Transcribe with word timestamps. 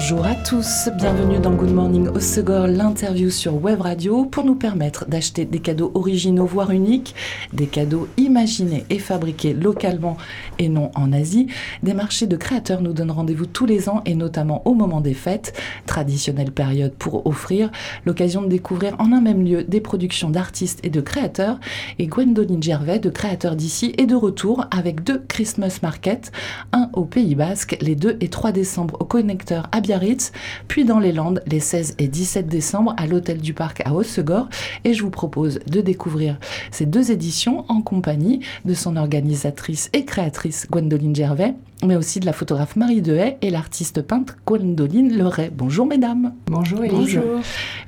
Bonjour 0.00 0.24
à 0.26 0.36
tous, 0.36 0.88
bienvenue 0.96 1.40
dans 1.40 1.50
Good 1.50 1.72
Morning 1.72 2.06
Osegor, 2.06 2.68
l'interview 2.68 3.30
sur 3.30 3.60
Web 3.60 3.80
Radio 3.80 4.24
pour 4.24 4.44
nous 4.44 4.54
permettre 4.54 5.06
d'acheter 5.06 5.44
des 5.44 5.58
cadeaux 5.58 5.90
originaux 5.96 6.46
voire 6.46 6.70
uniques, 6.70 7.16
des 7.52 7.66
cadeaux 7.66 8.06
imaginés 8.16 8.84
et 8.90 9.00
fabriqués 9.00 9.54
localement 9.54 10.16
et 10.60 10.68
non 10.68 10.92
en 10.94 11.12
Asie. 11.12 11.48
Des 11.82 11.94
marchés 11.94 12.28
de 12.28 12.36
créateurs 12.36 12.80
nous 12.80 12.92
donnent 12.92 13.10
rendez-vous 13.10 13.46
tous 13.46 13.66
les 13.66 13.88
ans 13.88 14.02
et 14.06 14.14
notamment 14.14 14.62
au 14.66 14.74
moment 14.74 15.00
des 15.00 15.14
fêtes, 15.14 15.52
traditionnelle 15.84 16.52
période 16.52 16.92
pour 16.92 17.26
offrir 17.26 17.68
l'occasion 18.06 18.42
de 18.42 18.46
découvrir 18.46 18.94
en 19.00 19.12
un 19.12 19.20
même 19.20 19.44
lieu 19.44 19.64
des 19.64 19.80
productions 19.80 20.30
d'artistes 20.30 20.78
et 20.84 20.90
de 20.90 21.00
créateurs. 21.00 21.58
Et 21.98 22.06
Gwendoline 22.06 22.62
Gervais 22.62 23.00
de 23.00 23.10
Créateurs 23.10 23.56
d'ici 23.56 23.94
est 23.98 24.06
de 24.06 24.14
retour 24.14 24.64
avec 24.70 25.02
deux 25.02 25.24
Christmas 25.26 25.80
Market, 25.82 26.30
un 26.72 26.88
au 26.92 27.04
Pays 27.04 27.34
Basque 27.34 27.76
les 27.80 27.96
2 27.96 28.18
et 28.20 28.28
3 28.28 28.52
décembre 28.52 28.96
au 29.00 29.04
connecteur 29.04 29.68
à 29.72 29.80
Biarritz, 29.88 30.32
puis 30.68 30.84
dans 30.84 30.98
les 30.98 31.12
Landes 31.12 31.42
les 31.46 31.60
16 31.60 31.94
et 31.98 32.08
17 32.08 32.46
décembre 32.46 32.94
à 32.98 33.06
l'Hôtel 33.06 33.38
du 33.38 33.54
Parc 33.54 33.80
à 33.86 33.94
Hossegor. 33.94 34.50
Et 34.84 34.92
je 34.92 35.02
vous 35.02 35.08
propose 35.08 35.60
de 35.66 35.80
découvrir 35.80 36.36
ces 36.70 36.84
deux 36.84 37.10
éditions 37.10 37.64
en 37.68 37.80
compagnie 37.80 38.40
de 38.66 38.74
son 38.74 38.96
organisatrice 38.96 39.88
et 39.94 40.04
créatrice 40.04 40.66
Gwendoline 40.70 41.16
Gervais, 41.16 41.54
mais 41.82 41.96
aussi 41.96 42.20
de 42.20 42.26
la 42.26 42.34
photographe 42.34 42.76
Marie 42.76 43.00
Dehaye 43.00 43.36
et 43.40 43.48
l'artiste 43.48 44.02
peintre 44.02 44.36
Gwendoline 44.46 45.16
Leray. 45.16 45.50
Bonjour 45.56 45.86
mesdames. 45.86 46.34
Bonjour 46.48 46.84
Elise. 46.84 46.98
Bonjour. 46.98 47.40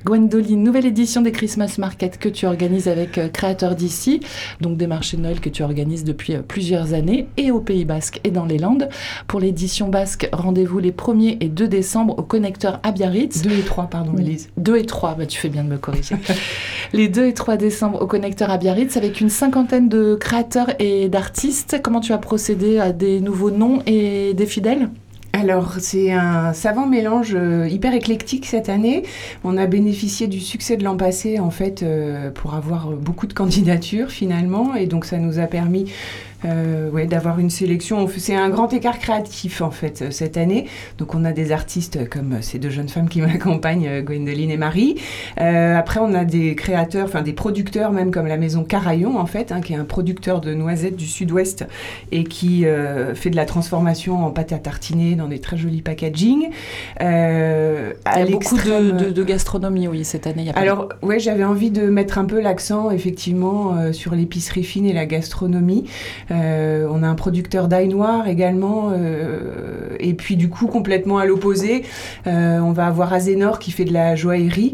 Gwendoline, 0.03 0.63
nouvelle 0.63 0.87
édition 0.87 1.21
des 1.21 1.31
Christmas 1.31 1.75
Market 1.77 2.17
que 2.17 2.29
tu 2.29 2.47
organises 2.47 2.87
avec 2.87 3.19
euh, 3.19 3.27
Créateurs 3.27 3.75
d'ici, 3.75 4.21
donc 4.59 4.77
des 4.77 4.87
marchés 4.87 5.17
de 5.17 5.21
Noël 5.21 5.39
que 5.39 5.49
tu 5.49 5.61
organises 5.61 6.03
depuis 6.03 6.33
euh, 6.33 6.41
plusieurs 6.41 6.93
années 6.95 7.27
et 7.37 7.51
au 7.51 7.59
Pays 7.59 7.85
Basque 7.85 8.21
et 8.23 8.31
dans 8.31 8.45
les 8.45 8.57
Landes. 8.57 8.89
Pour 9.27 9.39
l'édition 9.39 9.89
basque, 9.89 10.27
rendez-vous 10.33 10.79
les 10.79 10.91
1er 10.91 11.37
et 11.39 11.49
2 11.49 11.67
décembre 11.67 11.90
au 11.99 12.23
connecteur 12.23 12.79
à 12.83 12.91
Biarritz. 12.91 13.41
2 13.41 13.51
et 13.51 13.61
3, 13.61 13.87
pardon 13.87 14.17
Elise. 14.17 14.49
2 14.57 14.77
et 14.77 14.85
3, 14.85 15.15
bah, 15.15 15.25
tu 15.25 15.39
fais 15.39 15.49
bien 15.49 15.63
de 15.63 15.69
me 15.69 15.77
corriger. 15.77 16.15
les 16.93 17.07
2 17.07 17.27
et 17.27 17.33
3 17.33 17.57
décembre 17.57 18.01
au 18.01 18.07
connecteur 18.07 18.49
à 18.49 18.57
Biarritz 18.57 18.97
avec 18.97 19.21
une 19.21 19.29
cinquantaine 19.29 19.89
de 19.89 20.15
créateurs 20.15 20.71
et 20.79 21.09
d'artistes. 21.09 21.79
Comment 21.83 21.99
tu 21.99 22.13
as 22.13 22.17
procédé 22.17 22.79
à 22.79 22.91
des 22.91 23.21
nouveaux 23.21 23.51
noms 23.51 23.81
et 23.85 24.33
des 24.33 24.45
fidèles? 24.45 24.89
Alors, 25.33 25.75
c'est 25.79 26.11
un 26.11 26.51
savant 26.53 26.85
mélange 26.85 27.35
euh, 27.35 27.67
hyper 27.67 27.93
éclectique 27.93 28.45
cette 28.45 28.67
année. 28.67 29.03
On 29.43 29.57
a 29.57 29.65
bénéficié 29.65 30.27
du 30.27 30.41
succès 30.41 30.75
de 30.75 30.83
l'an 30.83 30.97
passé, 30.97 31.39
en 31.39 31.49
fait, 31.49 31.83
euh, 31.83 32.31
pour 32.31 32.53
avoir 32.53 32.91
beaucoup 32.91 33.27
de 33.27 33.33
candidatures 33.33 34.11
finalement. 34.11 34.75
Et 34.75 34.87
donc, 34.87 35.05
ça 35.05 35.17
nous 35.17 35.39
a 35.39 35.47
permis 35.47 35.85
euh, 36.45 36.89
ouais, 36.89 37.05
d'avoir 37.05 37.39
une 37.39 37.49
sélection. 37.49 38.07
C'est 38.17 38.35
un 38.35 38.49
grand 38.49 38.71
écart 38.73 38.99
créatif 38.99 39.61
en 39.61 39.71
fait 39.71 40.01
euh, 40.01 40.11
cette 40.11 40.37
année. 40.37 40.67
Donc 40.97 41.15
on 41.15 41.25
a 41.25 41.31
des 41.31 41.51
artistes 41.51 42.09
comme 42.09 42.41
ces 42.41 42.59
deux 42.59 42.69
jeunes 42.69 42.89
femmes 42.89 43.09
qui 43.09 43.21
m'accompagnent, 43.21 43.87
euh, 43.87 44.01
Gwendoline 44.01 44.51
et 44.51 44.57
Marie. 44.57 44.95
Euh, 45.39 45.77
après 45.77 45.99
on 45.99 46.13
a 46.13 46.25
des 46.25 46.55
créateurs, 46.55 47.05
enfin 47.05 47.21
des 47.21 47.33
producteurs 47.33 47.91
même 47.91 48.11
comme 48.11 48.27
la 48.27 48.37
maison 48.37 48.63
Carayon 48.63 49.19
en 49.19 49.25
fait, 49.25 49.51
hein, 49.51 49.61
qui 49.61 49.73
est 49.73 49.77
un 49.77 49.85
producteur 49.85 50.41
de 50.41 50.53
noisettes 50.53 50.95
du 50.95 51.07
sud-ouest 51.07 51.65
et 52.11 52.23
qui 52.23 52.65
euh, 52.65 53.15
fait 53.15 53.29
de 53.29 53.35
la 53.35 53.45
transformation 53.45 54.25
en 54.25 54.31
pâte 54.31 54.53
à 54.53 54.57
tartiner 54.57 55.15
dans 55.15 55.27
des 55.27 55.39
très 55.39 55.57
jolis 55.57 55.81
packaging. 55.81 56.49
Euh, 57.01 57.93
Il 58.15 58.19
y 58.19 58.23
a 58.23 58.25
beaucoup 58.25 58.57
de, 58.57 59.05
de, 59.05 59.09
de, 59.11 59.23
gastronomie 59.23 59.87
oui 59.87 60.03
cette 60.03 60.27
année. 60.27 60.43
Y 60.43 60.49
a 60.49 60.53
Alors 60.53 60.89
ouais 61.01 61.19
j'avais 61.19 61.43
envie 61.43 61.71
de 61.71 61.83
mettre 61.83 62.17
un 62.17 62.25
peu 62.25 62.39
l'accent 62.39 62.91
effectivement 62.91 63.75
euh, 63.75 63.93
sur 63.93 64.15
l'épicerie 64.15 64.63
fine 64.63 64.85
et 64.85 64.93
la 64.93 65.05
gastronomie. 65.05 65.85
Euh, 66.31 66.87
on 66.89 67.03
a 67.03 67.07
un 67.07 67.15
producteur 67.15 67.67
d'ail 67.67 67.87
noir 67.87 68.27
également. 68.27 68.91
Euh, 68.93 69.95
et 69.99 70.13
puis 70.13 70.35
du 70.35 70.49
coup, 70.49 70.67
complètement 70.67 71.17
à 71.17 71.25
l'opposé, 71.25 71.83
euh, 72.27 72.59
on 72.59 72.71
va 72.71 72.87
avoir 72.87 73.13
Azénor 73.13 73.59
qui 73.59 73.71
fait 73.71 73.85
de 73.85 73.93
la 73.93 74.15
joaillerie, 74.15 74.73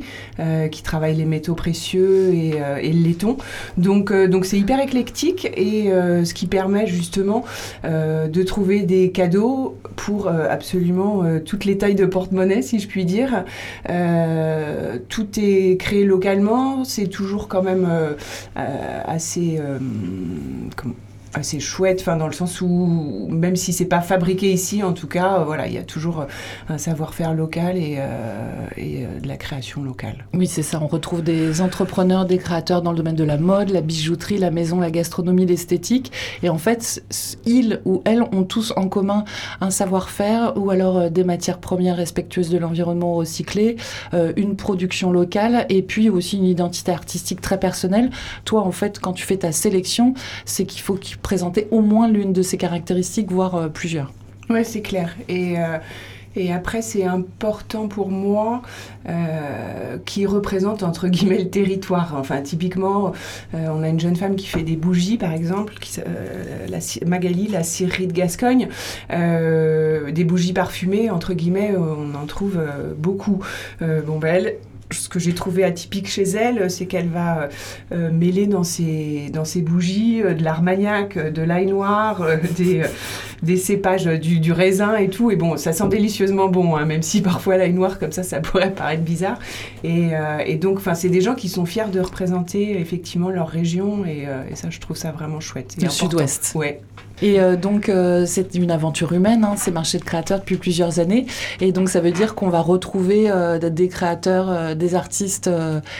qui 0.72 0.84
travaille 0.84 1.16
les 1.16 1.26
métaux 1.26 1.56
précieux 1.56 2.34
et, 2.34 2.52
le 2.52 3.04
laiton. 3.04 3.38
Donc 3.78 4.14
donc 4.14 4.46
c'est 4.46 4.58
hyper 4.58 4.80
éclectique 4.80 5.46
et 5.58 5.90
ce 5.90 6.34
qui 6.34 6.48
permet 6.48 6.86
justement 6.86 7.44
de 7.84 8.44
trouver 8.44 8.84
des 8.84 9.12
cadeaux 9.12 9.78
pour 9.96 10.28
absolument 10.30 11.24
toutes 11.44 11.66
les 11.66 11.78
tailles 11.78 11.96
de 11.96 12.06
porte-monnaie, 12.06 12.62
si 12.62 12.80
je 12.80 12.88
puis 12.88 13.06
dire. 13.06 13.46
tout 15.10 15.28
est 15.38 15.78
créé 15.80 16.06
localement, 16.06 16.84
c'est 16.84 17.08
toujours 17.08 17.48
quand 17.48 17.64
même 17.64 17.88
assez... 18.56 19.60
assez 21.34 21.60
chouette, 21.60 22.00
enfin 22.02 22.18
dans 22.18 22.28
le 22.28 22.34
sens 22.34 22.62
où 22.62 23.28
même 23.30 23.56
si 23.56 23.74
c'est 23.74 23.86
pas 23.86 24.02
fabriqué 24.02 24.52
ici, 24.52 24.84
en 24.84 24.94
tout 24.94 25.08
cas, 25.08 25.40
euh, 25.40 25.44
voilà, 25.44 25.68
il 25.68 25.74
y 25.74 25.78
a 25.78 25.84
toujours 25.84 26.26
un 26.70 26.78
savoir-faire 26.78 27.34
local 27.34 27.78
et, 27.78 27.96
euh, 27.98 28.48
euh, 28.78 29.20
de 29.20 29.28
la 29.28 29.38
création 29.38 29.84
locale. 29.84 30.26
Oui, 30.34 30.48
c'est 30.48 30.64
ça. 30.64 30.80
On 30.82 30.88
retrouve 30.88 31.22
des 31.22 31.62
entrepreneurs, 31.62 32.26
des 32.26 32.38
créateurs 32.38 32.82
dans 32.82 32.92
le 32.92 32.98
domaine 32.98 33.16
de 33.16 33.24
la 33.24 33.38
mode, 33.38 33.70
la 33.70 33.82
bijouterie, 33.82 34.38
la 34.38 34.52
maison, 34.52 34.80
la 34.80 34.92
gastronomie, 34.92 35.46
l'esthétique. 35.46 36.12
Et 36.44 36.50
en 36.50 36.58
fait, 36.58 37.04
ils 37.46 37.82
ou 37.86 38.02
elles 38.06 38.22
ont 38.22 38.44
tous 38.44 38.74
en 38.76 38.88
commun 38.88 39.26
un 39.62 39.70
savoir-faire 39.70 40.54
ou 40.58 40.70
alors 40.70 40.98
euh, 40.98 41.10
des 41.10 41.24
matières 41.24 41.60
premières 41.60 41.98
respectueuses 41.98 42.50
de 42.50 42.58
l'environnement 42.58 43.16
recyclé, 43.16 43.78
euh, 44.14 44.34
une 44.36 44.56
production 44.56 45.12
locale 45.12 45.66
et 45.70 45.82
puis 45.82 46.10
aussi 46.10 46.38
une 46.38 46.46
identité 46.46 46.92
artistique 46.92 47.42
très 47.42 47.60
personnelle. 47.60 48.10
Toi, 48.46 48.62
en 48.62 48.72
fait, 48.72 49.00
quand 49.00 49.14
tu 49.14 49.26
fais 49.26 49.38
ta 49.38 49.52
sélection, 49.52 50.14
c'est 50.46 50.66
qu'il 50.66 50.82
faut 50.82 50.96
qu'il 50.96 51.17
présenter 51.22 51.68
au 51.72 51.82
moins 51.82 52.08
l'une 52.08 52.34
de 52.34 52.42
ces 52.42 52.58
caractéristiques, 52.58 53.32
voire 53.32 53.56
euh, 53.56 53.68
plusieurs. 53.68 54.12
Oui, 54.50 54.64
c'est 54.64 54.82
clair. 54.82 55.16
Et, 55.28 55.60
euh, 55.60 55.78
et 56.36 56.54
après, 56.54 56.82
c'est 56.82 57.04
important 57.04 57.88
pour 57.88 58.10
moi 58.10 58.62
euh, 59.10 59.98
qui 60.06 60.26
représente 60.26 60.84
entre 60.84 61.08
guillemets 61.10 61.40
le 61.40 61.50
territoire. 61.50 62.16
Enfin, 62.18 62.42
typiquement, 62.42 63.12
on 63.54 63.84
a 63.84 63.90
une 63.90 64.00
jeune 64.00 64.16
femme 64.16 64.36
qui 64.36 64.48
fait 64.48 64.64
des 64.64 64.76
bougies, 64.78 65.18
par 65.18 65.34
exemple, 65.34 65.74
qui, 65.82 66.00
la, 66.70 66.78
Magali, 67.06 67.48
la 67.48 67.64
scierie 67.64 68.08
de 68.08 68.14
Gascogne, 68.14 68.70
des 69.10 70.24
bougies 70.24 70.54
parfumées, 70.54 71.10
entre 71.10 71.34
guillemets, 71.34 71.74
on 71.76 72.16
en 72.16 72.26
trouve 72.28 72.60
beaucoup. 72.98 73.44
bon, 73.82 74.20
ben, 74.20 74.54
ce 74.92 75.10
que 75.10 75.20
j'ai 75.20 75.34
trouvé 75.34 75.64
atypique 75.64 76.08
chez 76.08 76.24
elle, 76.24 76.70
c'est 76.72 76.86
qu'elle 76.86 77.10
va 77.10 77.50
euh, 77.92 78.12
mêler 78.12 78.48
dans 78.48 78.64
ses, 78.64 79.30
dans 79.34 79.46
ses 79.46 79.62
bougies 79.62 80.22
euh, 80.24 80.34
de 80.34 80.44
l'armagnac, 80.44 81.18
de 81.18 81.42
l'ail 81.42 81.66
noir, 81.66 82.22
euh, 82.22 82.38
des, 82.56 82.84
des 83.44 83.58
cépages 83.58 84.06
du, 84.06 84.40
du, 84.40 84.52
raisin 84.52 84.96
et 84.96 85.10
tout. 85.10 85.32
Et 85.32 85.36
bon, 85.36 85.58
ça 85.58 85.74
sent 85.74 85.88
délicieusement 85.90 86.48
bon, 86.48 86.76
hein, 86.76 86.86
même 86.86 87.02
si 87.02 87.22
parfois 87.28 87.58
l'ail 87.58 87.74
noir 87.74 88.00
comme 88.00 88.12
ça, 88.12 88.24
ça 88.24 88.40
pourrait 88.40 88.72
paraître 88.72 89.04
bizarre. 89.04 89.40
Et, 89.84 90.12
et 90.46 90.56
donc, 90.56 90.80
c'est 90.96 91.10
des 91.10 91.22
gens 91.22 91.36
qui 91.36 91.50
sont 91.50 91.66
fiers 91.66 91.90
de 91.92 92.00
représenter 92.00 92.80
effectivement 92.80 93.30
leur 93.30 93.48
région. 93.48 94.06
Et, 94.06 94.26
et 94.50 94.56
ça, 94.56 94.70
je 94.70 94.80
trouve 94.80 94.98
ça 94.98 95.12
vraiment 95.12 95.40
chouette. 95.40 95.76
Le 95.82 95.90
sud-ouest. 95.90 96.54
Ouais. 96.56 96.82
Et 97.22 97.40
euh, 97.40 97.56
donc, 97.56 97.90
euh, 97.90 98.26
c'est 98.26 98.56
une 98.56 98.72
aventure 98.72 99.14
humaine, 99.14 99.44
hein, 99.44 99.56
ces 99.56 99.72
marchés 99.72 99.98
de 99.98 100.04
créateurs 100.04 100.40
depuis 100.40 100.58
plusieurs 100.58 101.00
années. 101.00 101.26
Et 101.62 101.72
donc, 101.72 101.90
ça 101.90 102.00
veut 102.00 102.12
dire 102.12 102.36
qu'on 102.36 102.50
va 102.50 102.62
retrouver 102.62 103.30
euh, 103.30 103.58
des 103.58 103.88
créateurs, 103.88 104.76
des 104.76 104.96
artistes 104.96 105.50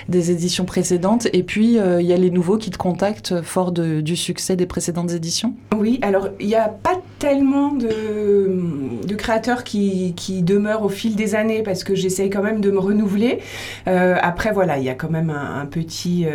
des 0.10 0.32
éditions 0.32 0.66
précédentes. 0.66 1.28
Et 1.34 1.44
puis, 1.44 1.78
il 1.78 2.06
y 2.06 2.14
a 2.14 2.18
les 2.18 2.32
nouveaux 2.32 2.58
qui 2.58 2.70
te 2.70 2.78
contactent 2.78 3.42
fort 3.42 3.72
du 3.72 4.16
succès 4.16 4.56
des 4.56 4.66
précédentes 4.66 5.12
éditions. 5.12 5.54
Oui, 5.78 6.00
alors, 6.02 6.30
il 6.40 6.48
n'y 6.48 6.56
a 6.56 6.70
pas 6.70 7.02
tellement 7.20 7.72
de, 7.72 9.06
de 9.06 9.16
créateurs 9.16 9.64
qui, 9.64 10.14
qui, 10.16 10.44
demeurent 10.44 10.84
au 10.84 10.90
fil 10.90 11.16
des 11.16 11.36
années 11.36 11.64
parce 11.64 11.84
que 11.84 11.96
j'essaye 11.96 12.30
quand 12.30 12.44
même 12.44 12.62
de 12.62 12.72
me 12.72 12.80
renouveler. 12.80 13.40
après, 13.86 14.52
voilà, 14.52 14.78
il 14.78 14.84
y 14.84 14.90
a 14.90 14.96
quand 14.96 15.10
même 15.10 15.30
un, 15.30 15.62
un 15.62 15.66
petit, 15.66 16.26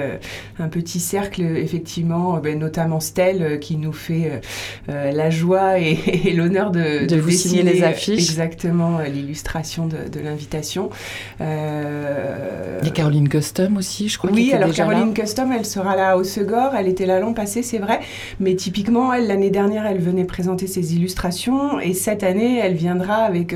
un 0.58 0.68
petit 0.68 1.00
cercle, 1.00 1.42
effectivement, 1.42 2.38
ben, 2.38 2.58
notamment 2.58 3.00
Stell 3.00 3.60
qui 3.60 3.76
nous 3.76 3.92
fait 3.92 4.40
euh, 4.88 5.12
la 5.12 5.30
joie 5.30 5.78
et, 5.78 5.98
et 6.24 6.32
l'honneur 6.32 6.70
de, 6.70 7.02
de, 7.02 7.06
de, 7.06 7.20
vous 7.20 7.30
dessiner, 7.30 7.60
signer 7.60 7.72
les 7.72 7.82
affiches. 7.82 8.30
Exactement, 8.30 9.00
l'illustration 9.00 9.86
de, 9.86 10.08
de 10.10 10.20
l'invitation. 10.20 10.90
Euh... 11.40 12.78
Il 12.82 12.88
y 12.88 12.90
a 12.90 12.92
Caroline 12.92 13.28
Custom 13.28 13.76
aussi, 13.76 14.08
je 14.08 14.18
crois. 14.18 14.30
Oui, 14.32 14.52
alors 14.52 14.72
Caroline 14.72 15.08
là. 15.08 15.22
Custom, 15.22 15.52
elle 15.52 15.66
sera 15.66 15.96
là 15.96 16.16
au 16.16 16.24
Segor. 16.24 16.74
Elle 16.76 16.88
était 16.88 17.06
là 17.06 17.20
l'an 17.20 17.32
passé, 17.32 17.62
c'est 17.62 17.78
vrai. 17.78 18.00
Mais 18.40 18.54
typiquement, 18.54 19.12
elle, 19.12 19.26
l'année 19.26 19.50
dernière, 19.50 19.86
elle 19.86 20.00
venait 20.00 20.24
présenter 20.24 20.66
ses 20.72 20.94
illustrations. 20.94 21.78
Et 21.80 21.94
cette 21.94 22.22
année, 22.22 22.58
elle 22.58 22.74
viendra 22.74 23.16
avec, 23.16 23.54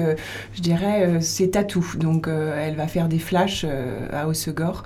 je 0.55 0.61
dirais, 0.61 1.21
ses 1.21 1.51
tatous. 1.51 1.97
Donc, 1.97 2.29
elle 2.29 2.77
va 2.77 2.87
faire 2.87 3.09
des 3.09 3.19
flashs 3.19 3.65
à 4.13 4.29
Osegor, 4.29 4.83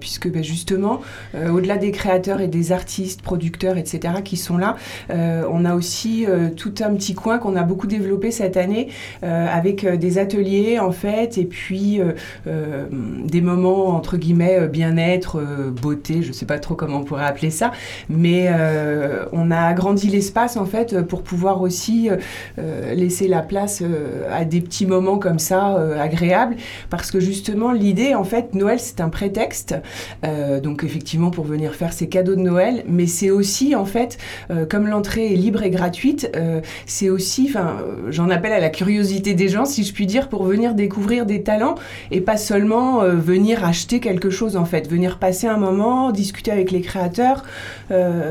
puisque 0.00 0.30
ben, 0.30 0.44
justement, 0.44 1.00
au-delà 1.34 1.76
des 1.76 1.90
créateurs 1.90 2.40
et 2.40 2.48
des 2.48 2.72
artistes, 2.72 3.22
producteurs, 3.22 3.76
etc., 3.76 4.14
qui 4.24 4.36
sont 4.36 4.58
là, 4.58 4.76
on 5.10 5.64
a 5.64 5.74
aussi 5.74 6.26
tout 6.56 6.74
un 6.80 6.94
petit 6.94 7.14
coin 7.14 7.38
qu'on 7.38 7.56
a 7.56 7.62
beaucoup 7.62 7.86
développé 7.86 8.30
cette 8.30 8.56
année 8.56 8.88
avec 9.22 9.86
des 9.86 10.18
ateliers, 10.18 10.78
en 10.78 10.92
fait, 10.92 11.38
et 11.38 11.44
puis 11.44 12.00
des 12.46 13.40
moments, 13.40 13.88
entre 13.88 14.16
guillemets, 14.16 14.68
bien-être, 14.68 15.42
beauté, 15.80 16.22
je 16.22 16.32
sais 16.32 16.46
pas 16.46 16.58
trop 16.58 16.74
comment 16.74 16.98
on 16.98 17.04
pourrait 17.04 17.26
appeler 17.26 17.50
ça, 17.50 17.72
mais 18.08 18.50
on 19.32 19.50
a 19.50 19.60
agrandi 19.60 20.08
l'espace 20.08 20.56
en 20.56 20.66
fait 20.66 21.02
pour 21.02 21.22
pouvoir 21.22 21.37
aussi 21.46 22.10
euh, 22.58 22.94
laisser 22.94 23.28
la 23.28 23.42
place 23.42 23.82
euh, 23.82 24.28
à 24.32 24.44
des 24.44 24.60
petits 24.60 24.86
moments 24.86 25.18
comme 25.18 25.38
ça 25.38 25.76
euh, 25.76 26.00
agréables. 26.00 26.56
Parce 26.90 27.10
que 27.10 27.20
justement 27.20 27.72
l'idée 27.72 28.14
en 28.14 28.24
fait 28.24 28.54
Noël 28.54 28.78
c'est 28.80 29.00
un 29.00 29.08
prétexte 29.08 29.74
donc 30.62 30.84
effectivement 30.84 31.30
pour 31.30 31.44
venir 31.44 31.74
faire 31.74 31.92
ses 31.92 32.08
cadeaux 32.08 32.34
de 32.34 32.40
Noël. 32.40 32.84
Mais 32.88 33.06
c'est 33.06 33.30
aussi 33.30 33.74
en 33.74 33.84
fait 33.84 34.18
comme 34.68 34.86
l'entrée 34.86 35.32
est 35.32 35.36
libre 35.36 35.62
et 35.62 35.70
gratuite 35.70 36.30
c'est 36.86 37.10
aussi 37.10 37.46
enfin 37.48 37.76
j'en 38.08 38.30
appelle 38.30 38.52
à 38.52 38.60
la 38.60 38.70
curiosité 38.70 39.34
des 39.34 39.48
gens 39.48 39.64
si 39.64 39.84
je 39.84 39.92
puis 39.92 40.06
dire 40.06 40.28
pour 40.28 40.44
venir 40.44 40.74
découvrir 40.74 41.26
des 41.26 41.42
talents 41.42 41.74
et 42.10 42.20
pas 42.20 42.36
seulement 42.36 43.00
venir 43.00 43.64
acheter 43.64 44.00
quelque 44.00 44.30
chose 44.30 44.56
en 44.56 44.64
fait. 44.64 44.88
Venir 44.88 45.18
passer 45.18 45.46
un 45.46 45.58
moment 45.58 46.10
discuter 46.10 46.50
avec 46.50 46.70
les 46.70 46.80
créateurs 46.80 47.44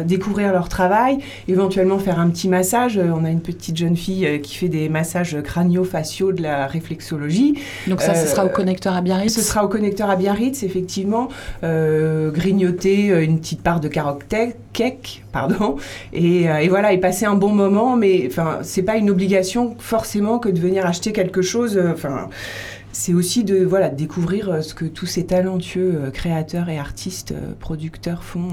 découvrir 0.06 0.51
leur 0.51 0.69
travail 0.69 1.19
éventuellement 1.48 2.00
faire 2.00 2.19
un 2.19 2.30
petit 2.30 2.50
massage. 2.50 2.97
Euh, 2.98 3.12
on 3.16 3.26
a 3.26 3.30
une 3.30 3.42
petite 3.42 3.78
jeune 3.78 3.96
fille 3.96 4.26
euh, 4.26 4.38
qui 4.38 4.56
fait 4.56 4.70
des 4.70 4.90
massages 4.90 5.38
crânio-faciaux 5.42 6.32
de 6.32 6.42
la 6.42 6.68
réflexologie. 6.68 7.60
Donc 7.88 8.02
ça, 8.02 8.16
ce 8.16 8.28
sera 8.28 8.44
au 8.46 8.48
euh, 8.48 8.52
connecteur 8.52 8.96
à 8.96 9.02
Biarritz 9.02 9.34
Ce 9.34 9.42
sera 9.42 9.64
au 9.64 9.68
connecteur 9.68 10.10
à 10.10 10.16
Biarritz, 10.16 10.64
effectivement. 10.64 11.30
grignoter 11.62 13.08
une 13.24 13.40
petite 13.40 13.62
part 13.62 13.80
de 13.80 13.88
carotte 13.88 14.24
cake, 14.74 15.24
pardon, 15.32 15.78
et, 16.14 16.44
et, 16.44 16.68
voilà, 16.70 16.94
et 16.94 16.98
passer 16.98 17.26
un 17.26 17.36
bon 17.36 17.52
moment, 17.52 17.96
mais 17.96 18.28
enfin, 18.28 18.60
c'est 18.62 18.84
pas 18.84 18.98
une 18.98 19.10
obligation 19.10 19.76
forcément 19.80 20.40
que 20.40 20.50
de 20.50 20.60
venir 20.60 20.86
acheter 20.86 21.12
quelque 21.12 21.42
chose. 21.42 21.82
Enfin, 21.92 22.30
c'est 22.98 23.14
aussi 23.14 23.44
de 23.44 23.64
voilà, 23.64 23.90
découvrir 23.90 24.50
euh, 24.50 24.62
ce 24.62 24.74
que 24.74 24.84
tous 24.84 25.06
ces 25.06 25.28
talentueux 25.28 26.02
euh, 26.06 26.10
créateurs 26.10 26.68
et 26.68 26.80
artistes, 26.80 27.32
euh, 27.32 27.54
producteurs 27.60 28.24
font. 28.24 28.48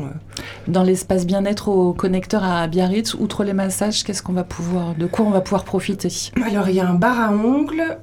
Dans 0.68 0.82
l'espace 0.82 1.24
bien-être 1.24 1.68
au 1.68 1.94
connecteur 1.94 2.44
à 2.44 2.66
Biarritz, 2.66 3.14
outre 3.14 3.42
les 3.42 3.54
massages, 3.54 4.04
qu'est-ce 4.04 4.22
qu'on 4.22 4.34
va 4.34 4.44
pouvoir, 4.44 4.94
de 4.96 5.06
quoi 5.06 5.24
on 5.24 5.30
va 5.30 5.40
pouvoir 5.40 5.64
profiter? 5.64 6.08
Alors 6.44 6.68
il 6.68 6.74
y 6.74 6.80
a 6.80 6.86
un 6.86 6.94
bar 6.94 7.18
à 7.18 7.32
ongles, 7.32 7.96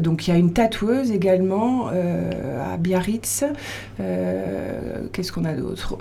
donc 0.00 0.28
il 0.28 0.30
y 0.30 0.34
a 0.34 0.36
une 0.36 0.52
tatoueuse 0.52 1.10
également 1.10 1.88
à 1.88 2.76
Biarritz. 2.76 3.44
qu'est-ce 5.12 5.32
qu'on 5.32 5.44
a 5.44 5.54
d'autre? 5.54 5.96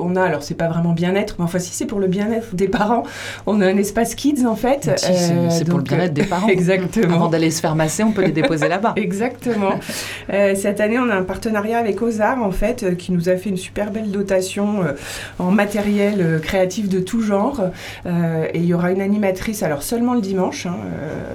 On 0.00 0.16
a, 0.16 0.22
alors 0.22 0.42
c'est 0.42 0.54
pas 0.54 0.68
vraiment 0.68 0.92
bien-être, 0.92 1.36
mais 1.38 1.44
enfin 1.44 1.58
si 1.58 1.72
c'est 1.72 1.86
pour 1.86 2.00
le 2.00 2.06
bien-être 2.06 2.54
des 2.54 2.68
parents, 2.68 3.02
on 3.46 3.60
a 3.60 3.66
un 3.66 3.76
espace 3.76 4.14
kids 4.14 4.46
en 4.46 4.56
fait. 4.56 4.90
c'est 5.50 5.68
pour 5.68 5.78
le 5.78 5.84
bien-être 5.84 6.14
des 6.14 6.24
parents. 6.24 6.48
Exactement. 6.58 7.14
Avant 7.14 7.28
d'aller 7.28 7.50
se 7.50 7.60
faire 7.60 7.74
masser, 7.76 8.02
on 8.02 8.12
peut 8.12 8.24
les 8.24 8.32
là-bas. 8.56 8.94
Exactement. 8.96 9.78
Euh, 10.32 10.54
cette 10.54 10.80
année, 10.80 10.98
on 10.98 11.08
a 11.08 11.14
un 11.14 11.22
partenariat 11.22 11.78
avec 11.78 12.00
Ozar, 12.02 12.42
en 12.42 12.50
fait, 12.50 12.82
euh, 12.82 12.94
qui 12.94 13.12
nous 13.12 13.28
a 13.28 13.36
fait 13.36 13.50
une 13.50 13.56
super 13.56 13.90
belle 13.90 14.10
dotation 14.10 14.82
euh, 14.82 14.92
en 15.38 15.50
matériel 15.50 16.40
créatif 16.42 16.88
de 16.88 17.00
tout 17.00 17.20
genre. 17.20 17.62
et 18.06 18.58
il 18.58 18.64
y 18.64 18.74
aura 18.74 18.92
une 18.92 19.00
animatrice, 19.00 19.62
alors 19.62 19.82
seulement 19.82 20.14
le 20.14 20.20
dimanche, 20.20 20.66
hein, 20.66 20.76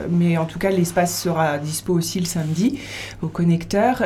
mais 0.09 0.37
en 0.37 0.45
tout 0.45 0.59
cas, 0.59 0.69
l'espace 0.69 1.19
sera 1.19 1.57
dispo 1.57 1.93
aussi 1.93 2.19
le 2.19 2.25
samedi 2.25 2.79
au 3.21 3.27
connecteur. 3.27 4.03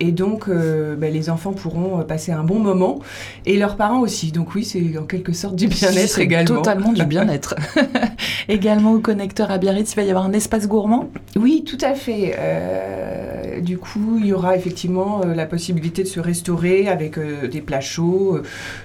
et 0.00 0.12
donc, 0.12 0.48
ben, 0.48 1.12
les 1.12 1.30
enfants 1.30 1.52
pourront 1.52 2.02
passer 2.04 2.32
un 2.32 2.44
bon 2.44 2.58
moment 2.58 3.00
et 3.46 3.56
leurs 3.56 3.76
parents 3.76 4.00
aussi. 4.00 4.32
Donc 4.32 4.54
oui, 4.54 4.64
c'est 4.64 4.98
en 4.98 5.04
quelque 5.04 5.32
sorte 5.32 5.56
du 5.56 5.68
bien-être 5.68 6.18
également. 6.24 6.56
Totalement 6.56 6.92
du 6.92 7.04
bien-être. 7.04 7.54
également 8.48 8.92
au 8.92 9.00
connecteur 9.00 9.50
à 9.50 9.58
Biarritz, 9.58 9.92
il 9.92 9.96
va 9.96 10.02
y 10.02 10.10
avoir 10.10 10.24
un 10.24 10.32
espace 10.32 10.66
gourmand? 10.66 11.10
Oui, 11.36 11.64
tout 11.64 11.78
à 11.80 11.94
fait. 11.94 12.33
Euh, 12.38 13.60
du 13.60 13.78
coup, 13.78 14.18
il 14.18 14.26
y 14.26 14.32
aura 14.32 14.56
effectivement 14.56 15.22
euh, 15.24 15.34
la 15.34 15.46
possibilité 15.46 16.02
de 16.02 16.08
se 16.08 16.20
restaurer 16.20 16.88
avec 16.88 17.18
euh, 17.18 17.48
des 17.48 17.60
plats 17.60 17.80
chauds, 17.80 18.40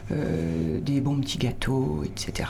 des 0.09 1.01
bons 1.01 1.19
petits 1.19 1.37
gâteaux, 1.37 2.03
etc. 2.05 2.49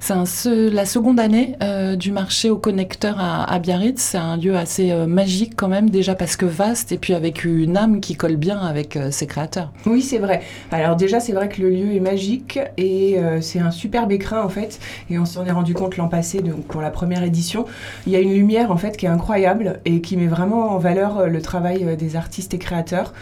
C'est 0.00 0.70
la 0.70 0.86
seconde 0.86 1.20
année 1.20 1.56
euh, 1.62 1.94
du 1.94 2.12
marché 2.12 2.48
au 2.48 2.56
connecteur 2.56 3.16
à, 3.20 3.58
Biarritz. 3.58 4.00
C'est 4.00 4.16
un 4.16 4.38
lieu 4.38 4.56
assez 4.56 4.90
euh, 4.90 5.06
magique 5.06 5.52
quand 5.54 5.68
même, 5.68 5.90
déjà 5.90 6.14
parce 6.14 6.36
que 6.36 6.46
vaste 6.46 6.92
et 6.92 6.98
puis 6.98 7.12
avec 7.12 7.44
une 7.44 7.76
âme 7.76 8.00
qui 8.00 8.16
colle 8.16 8.36
bien 8.36 8.58
avec 8.58 8.96
euh, 8.96 9.10
ses 9.10 9.26
créateurs. 9.26 9.70
Oui, 9.84 10.00
c'est 10.00 10.16
vrai. 10.16 10.40
Alors 10.72 10.96
déjà, 10.96 11.20
c'est 11.20 11.32
vrai 11.32 11.50
que 11.50 11.60
le 11.60 11.68
lieu 11.68 11.94
est 11.94 12.00
magique 12.00 12.58
et 12.78 13.18
c'est 13.40 13.58
un 13.58 13.70
superbe 13.70 14.12
écrin 14.12 14.42
en 14.42 14.48
fait. 14.48 14.78
Et 15.10 15.18
on 15.18 15.24
s'en 15.24 15.44
est 15.44 15.52
rendu 15.52 15.74
compte 15.74 15.96
l'an 15.96 16.08
passé, 16.08 16.40
pour 16.68 16.80
la 16.80 16.90
première 16.90 17.22
édition. 17.22 17.66
Il 18.06 18.12
y 18.12 18.16
a 18.16 18.20
une 18.20 18.32
lumière 18.32 18.70
en 18.70 18.76
fait 18.76 18.96
qui 18.96 19.06
est 19.06 19.10
incroyable 19.10 19.80
et 19.84 20.00
qui 20.00 20.16
met 20.16 20.26
vraiment 20.26 20.70
en 20.70 20.78
valeur 20.78 21.28
le 21.28 21.42
travail 21.42 21.96
des 21.96 22.16
artistes 22.16 22.54
et 22.54 22.58
créateurs. 22.58 23.12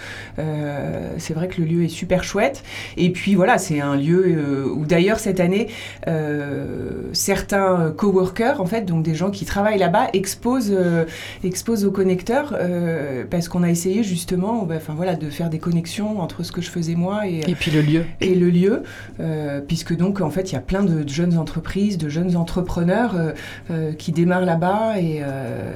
c'est 1.18 1.34
vrai 1.34 1.48
que 1.48 1.60
le 1.60 1.66
lieu 1.66 1.84
est 1.84 1.88
super 1.88 2.22
chouette. 2.22 2.62
Et 2.96 3.10
puis 3.10 3.34
voilà, 3.34 3.58
c'est 3.58 3.80
un 3.80 3.96
lieu 3.96 4.70
où 4.72 4.84
d'ailleurs 4.86 5.18
cette 5.18 5.40
année 5.40 5.68
euh, 6.36 7.10
certains 7.12 7.92
coworkers, 7.96 8.60
en 8.60 8.66
fait, 8.66 8.82
donc 8.82 9.02
des 9.02 9.14
gens 9.14 9.30
qui 9.30 9.44
travaillent 9.44 9.78
là-bas, 9.78 10.08
exposent, 10.12 10.72
euh, 10.72 11.04
exposent 11.44 11.84
au 11.84 11.90
connecteur 11.90 12.54
euh, 12.58 13.24
parce 13.28 13.48
qu'on 13.48 13.62
a 13.62 13.70
essayé 13.70 14.02
justement, 14.02 14.64
bah, 14.64 14.76
voilà, 14.88 15.16
de 15.16 15.30
faire 15.30 15.50
des 15.50 15.58
connexions 15.58 16.20
entre 16.20 16.42
ce 16.42 16.52
que 16.52 16.60
je 16.60 16.70
faisais 16.70 16.94
moi 16.94 17.26
et 17.26 17.40
et 17.48 17.54
puis 17.54 17.70
le 17.70 17.80
lieu 17.80 18.04
et 18.20 18.34
le 18.34 18.50
lieu, 18.50 18.82
puisque 19.66 19.96
donc 19.96 20.20
en 20.20 20.30
fait 20.30 20.50
il 20.50 20.54
y 20.54 20.58
a 20.58 20.60
plein 20.60 20.82
de, 20.82 21.06
jeunes 21.08 21.38
entreprises, 21.38 21.98
de 21.98 22.08
jeunes 22.08 22.36
entrepreneurs 22.36 23.14
qui 23.98 24.12
démarrent 24.12 24.44
là-bas 24.44 24.98
et, 24.98 25.22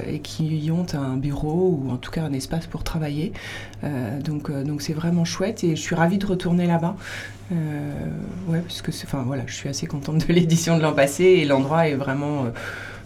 et, 0.07 0.19
qui 0.19 0.57
y 0.57 0.71
ont 0.71 0.85
un 0.93 1.17
bureau 1.17 1.79
ou 1.81 1.91
en 1.91 1.97
tout 1.97 2.11
cas 2.11 2.23
un 2.23 2.33
espace 2.33 2.67
pour 2.67 2.83
travailler. 2.83 3.31
donc 4.23 4.51
donc 4.51 4.81
c'est 4.81 4.93
vraiment 4.93 5.25
chouette 5.25 5.63
et 5.63 5.75
je 5.75 5.81
suis 5.81 5.95
ravie 5.95 6.17
de 6.17 6.25
retourner 6.25 6.67
là-bas. 6.67 6.95
Euh, 7.51 7.91
ouais, 8.47 8.59
parce 8.59 8.81
que 8.81 8.91
enfin 8.91 9.23
voilà, 9.25 9.43
je 9.45 9.53
suis 9.53 9.69
assez 9.69 9.87
contente 9.87 10.27
de 10.27 10.33
l'édition 10.33 10.77
de 10.77 10.81
l'an 10.81 10.93
passé 10.93 11.23
et 11.23 11.45
l'endroit 11.45 11.87
est 11.87 11.95
vraiment 11.95 12.45
euh, 12.45 12.49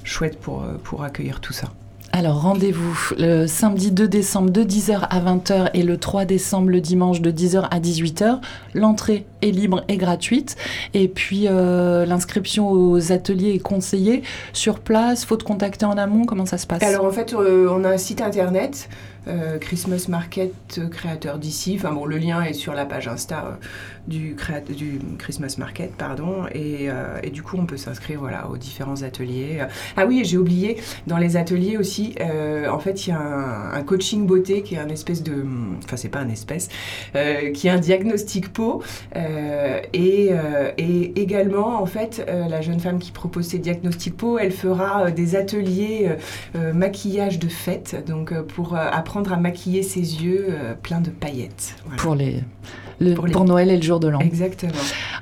chouette 0.04 0.40
pour, 0.40 0.64
euh, 0.64 0.76
pour 0.84 1.04
accueillir 1.04 1.40
tout 1.40 1.54
ça. 1.54 1.68
Alors 2.12 2.44
rendez-vous 2.44 2.98
le 3.18 3.46
samedi 3.46 3.92
2 3.92 4.08
décembre 4.08 4.50
de 4.50 4.64
10h 4.64 5.02
à 5.10 5.20
20h 5.20 5.72
et 5.74 5.84
le 5.84 5.98
3 5.98 6.24
décembre 6.24 6.70
le 6.70 6.80
dimanche 6.80 7.20
de 7.20 7.30
10h 7.30 7.68
à 7.70 7.80
18h. 7.82 8.40
L'entrée 8.74 9.26
est 9.42 9.52
libre 9.52 9.84
et 9.90 9.98
gratuite. 9.98 10.56
Et 10.94 11.10
puis 11.10 11.48
l'inscription 11.50 12.72
aux 12.72 13.12
ateliers 13.12 13.56
est 13.56 13.60
conseillée 13.60 14.24
sur 14.54 14.80
place. 14.80 15.26
Faut 15.26 15.36
te 15.36 15.44
contacter 15.44 15.86
en 15.86 15.98
amont. 15.98 16.24
Comment 16.24 16.46
ça 16.46 16.58
se 16.58 16.66
passe? 16.66 16.84
Alors 16.84 17.04
en 17.04 17.12
fait, 17.12 17.36
on 17.36 17.84
a 17.84 17.90
un 17.90 17.98
site 17.98 18.22
internet. 18.22 18.88
Christmas 19.60 20.06
Market 20.10 20.82
créateur 20.92 21.40
d'ici. 21.40 21.76
Enfin 21.78 21.94
bon, 21.94 22.06
le 22.06 22.18
lien 22.18 22.44
est 22.44 22.54
sur 22.54 22.74
la 22.74 22.86
page 22.86 23.08
Insta 23.08 23.58
du, 24.08 24.36
du 24.76 25.00
Christmas 25.18 25.56
Market, 25.58 25.96
pardon, 25.96 26.46
euh, 26.56 27.20
et, 27.24 27.30
du 27.30 27.42
coup 27.42 27.58
on 27.58 27.66
peut 27.66 27.78
s'inscrire 27.78 28.20
voilà, 28.20 28.50
aux 28.50 28.58
différents 28.58 29.02
ateliers. 29.04 29.66
Ah 29.98 30.06
oui, 30.06 30.24
j'ai 30.26 30.38
oublié, 30.38 30.78
dans 31.08 31.18
les 31.18 31.38
ateliers 31.38 31.78
aussi, 31.78 32.16
euh, 32.22 32.70
en 32.70 32.80
fait 32.80 33.08
il 33.08 33.12
y 33.12 33.14
a 33.14 33.20
un, 33.20 33.84
coaching 33.84 34.26
beauté 34.26 34.64
qui 34.64 34.76
est 34.76 34.80
un 34.80 34.90
espèce 34.90 35.22
de... 35.22 35.46
Enfin 35.84 35.98
c'est 35.98 36.10
pas 36.10 36.20
un 36.20 36.30
espèce, 36.30 36.70
euh, 37.16 37.52
qui 37.52 37.68
est 37.68 37.72
un 37.72 37.80
diagnostic 37.80 38.52
peau, 38.52 38.84
et, 39.94 40.32
et, 40.78 41.22
également 41.22 41.82
en 41.82 41.86
fait 41.86 42.26
la 42.28 42.62
jeune 42.62 42.80
femme 42.80 43.00
qui 43.00 43.12
propose 43.12 43.48
ces 43.48 43.60
diagnostics 43.60 44.18
peau, 44.18 44.38
elle 44.38 44.52
fera 44.52 45.12
des 45.12 45.36
ateliers 45.36 46.10
maquillage 46.74 47.40
de 47.40 47.48
fête, 47.48 48.04
donc 48.08 48.34
pour 48.42 48.76
apprendre 48.76 49.15
à 49.34 49.38
maquiller 49.38 49.84
ses 49.84 50.24
yeux 50.24 50.48
plein 50.82 51.02
de 51.02 51.10
paillettes. 51.10 51.76
Pour, 53.16 53.46
Noël 53.46 53.70
et 53.70 53.78
le 53.78 53.84
jour 53.84 54.00
de 54.00 54.08
l'an. 54.08 54.20
Exactement. 54.20 54.72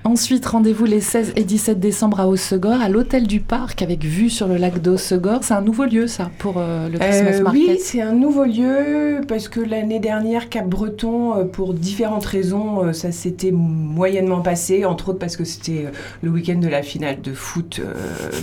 Ensuite, 0.06 0.46
rendez-vous 0.46 0.86
les 0.86 1.00
16 1.00 1.34
et 1.36 1.44
17 1.44 1.80
décembre 1.80 2.20
à 2.20 2.28
Haussegor, 2.28 2.82
à 2.82 2.90
l'hôtel 2.90 3.26
du 3.26 3.40
Parc, 3.40 3.82
avec 3.82 4.04
vue 4.04 4.30
sur 4.30 4.48
le 4.48 4.58
lac 4.58 4.82
d'Haussegor. 4.82 5.40
C'est 5.44 5.54
un 5.54 5.62
nouveau 5.62 5.86
lieu, 5.86 6.08
ça, 6.08 6.30
pour 6.40 6.56
euh, 6.58 6.90
le 6.90 7.00
Christmas 7.00 7.40
euh, 7.40 7.44
Market 7.44 7.62
Oui, 7.62 7.78
c'est 7.80 8.02
un 8.02 8.12
nouveau 8.12 8.44
lieu, 8.44 9.22
parce 9.28 9.48
que 9.48 9.62
l'année 9.62 10.00
dernière, 10.00 10.50
Cap-Breton, 10.50 11.38
euh, 11.38 11.44
pour 11.46 11.74
différentes 11.74 12.26
raisons, 12.26 12.92
ça 12.94 13.12
s'était 13.12 13.52
moyennement 13.52 14.42
passé, 14.42 14.84
entre 14.84 15.10
autres 15.10 15.20
parce 15.20 15.38
que 15.38 15.46
c'était 15.46 15.86
le 16.22 16.30
week-end 16.30 16.60
de 16.60 16.68
la 16.68 16.84
finale 16.84 17.22
de 17.22 17.34
foot, 17.34 17.82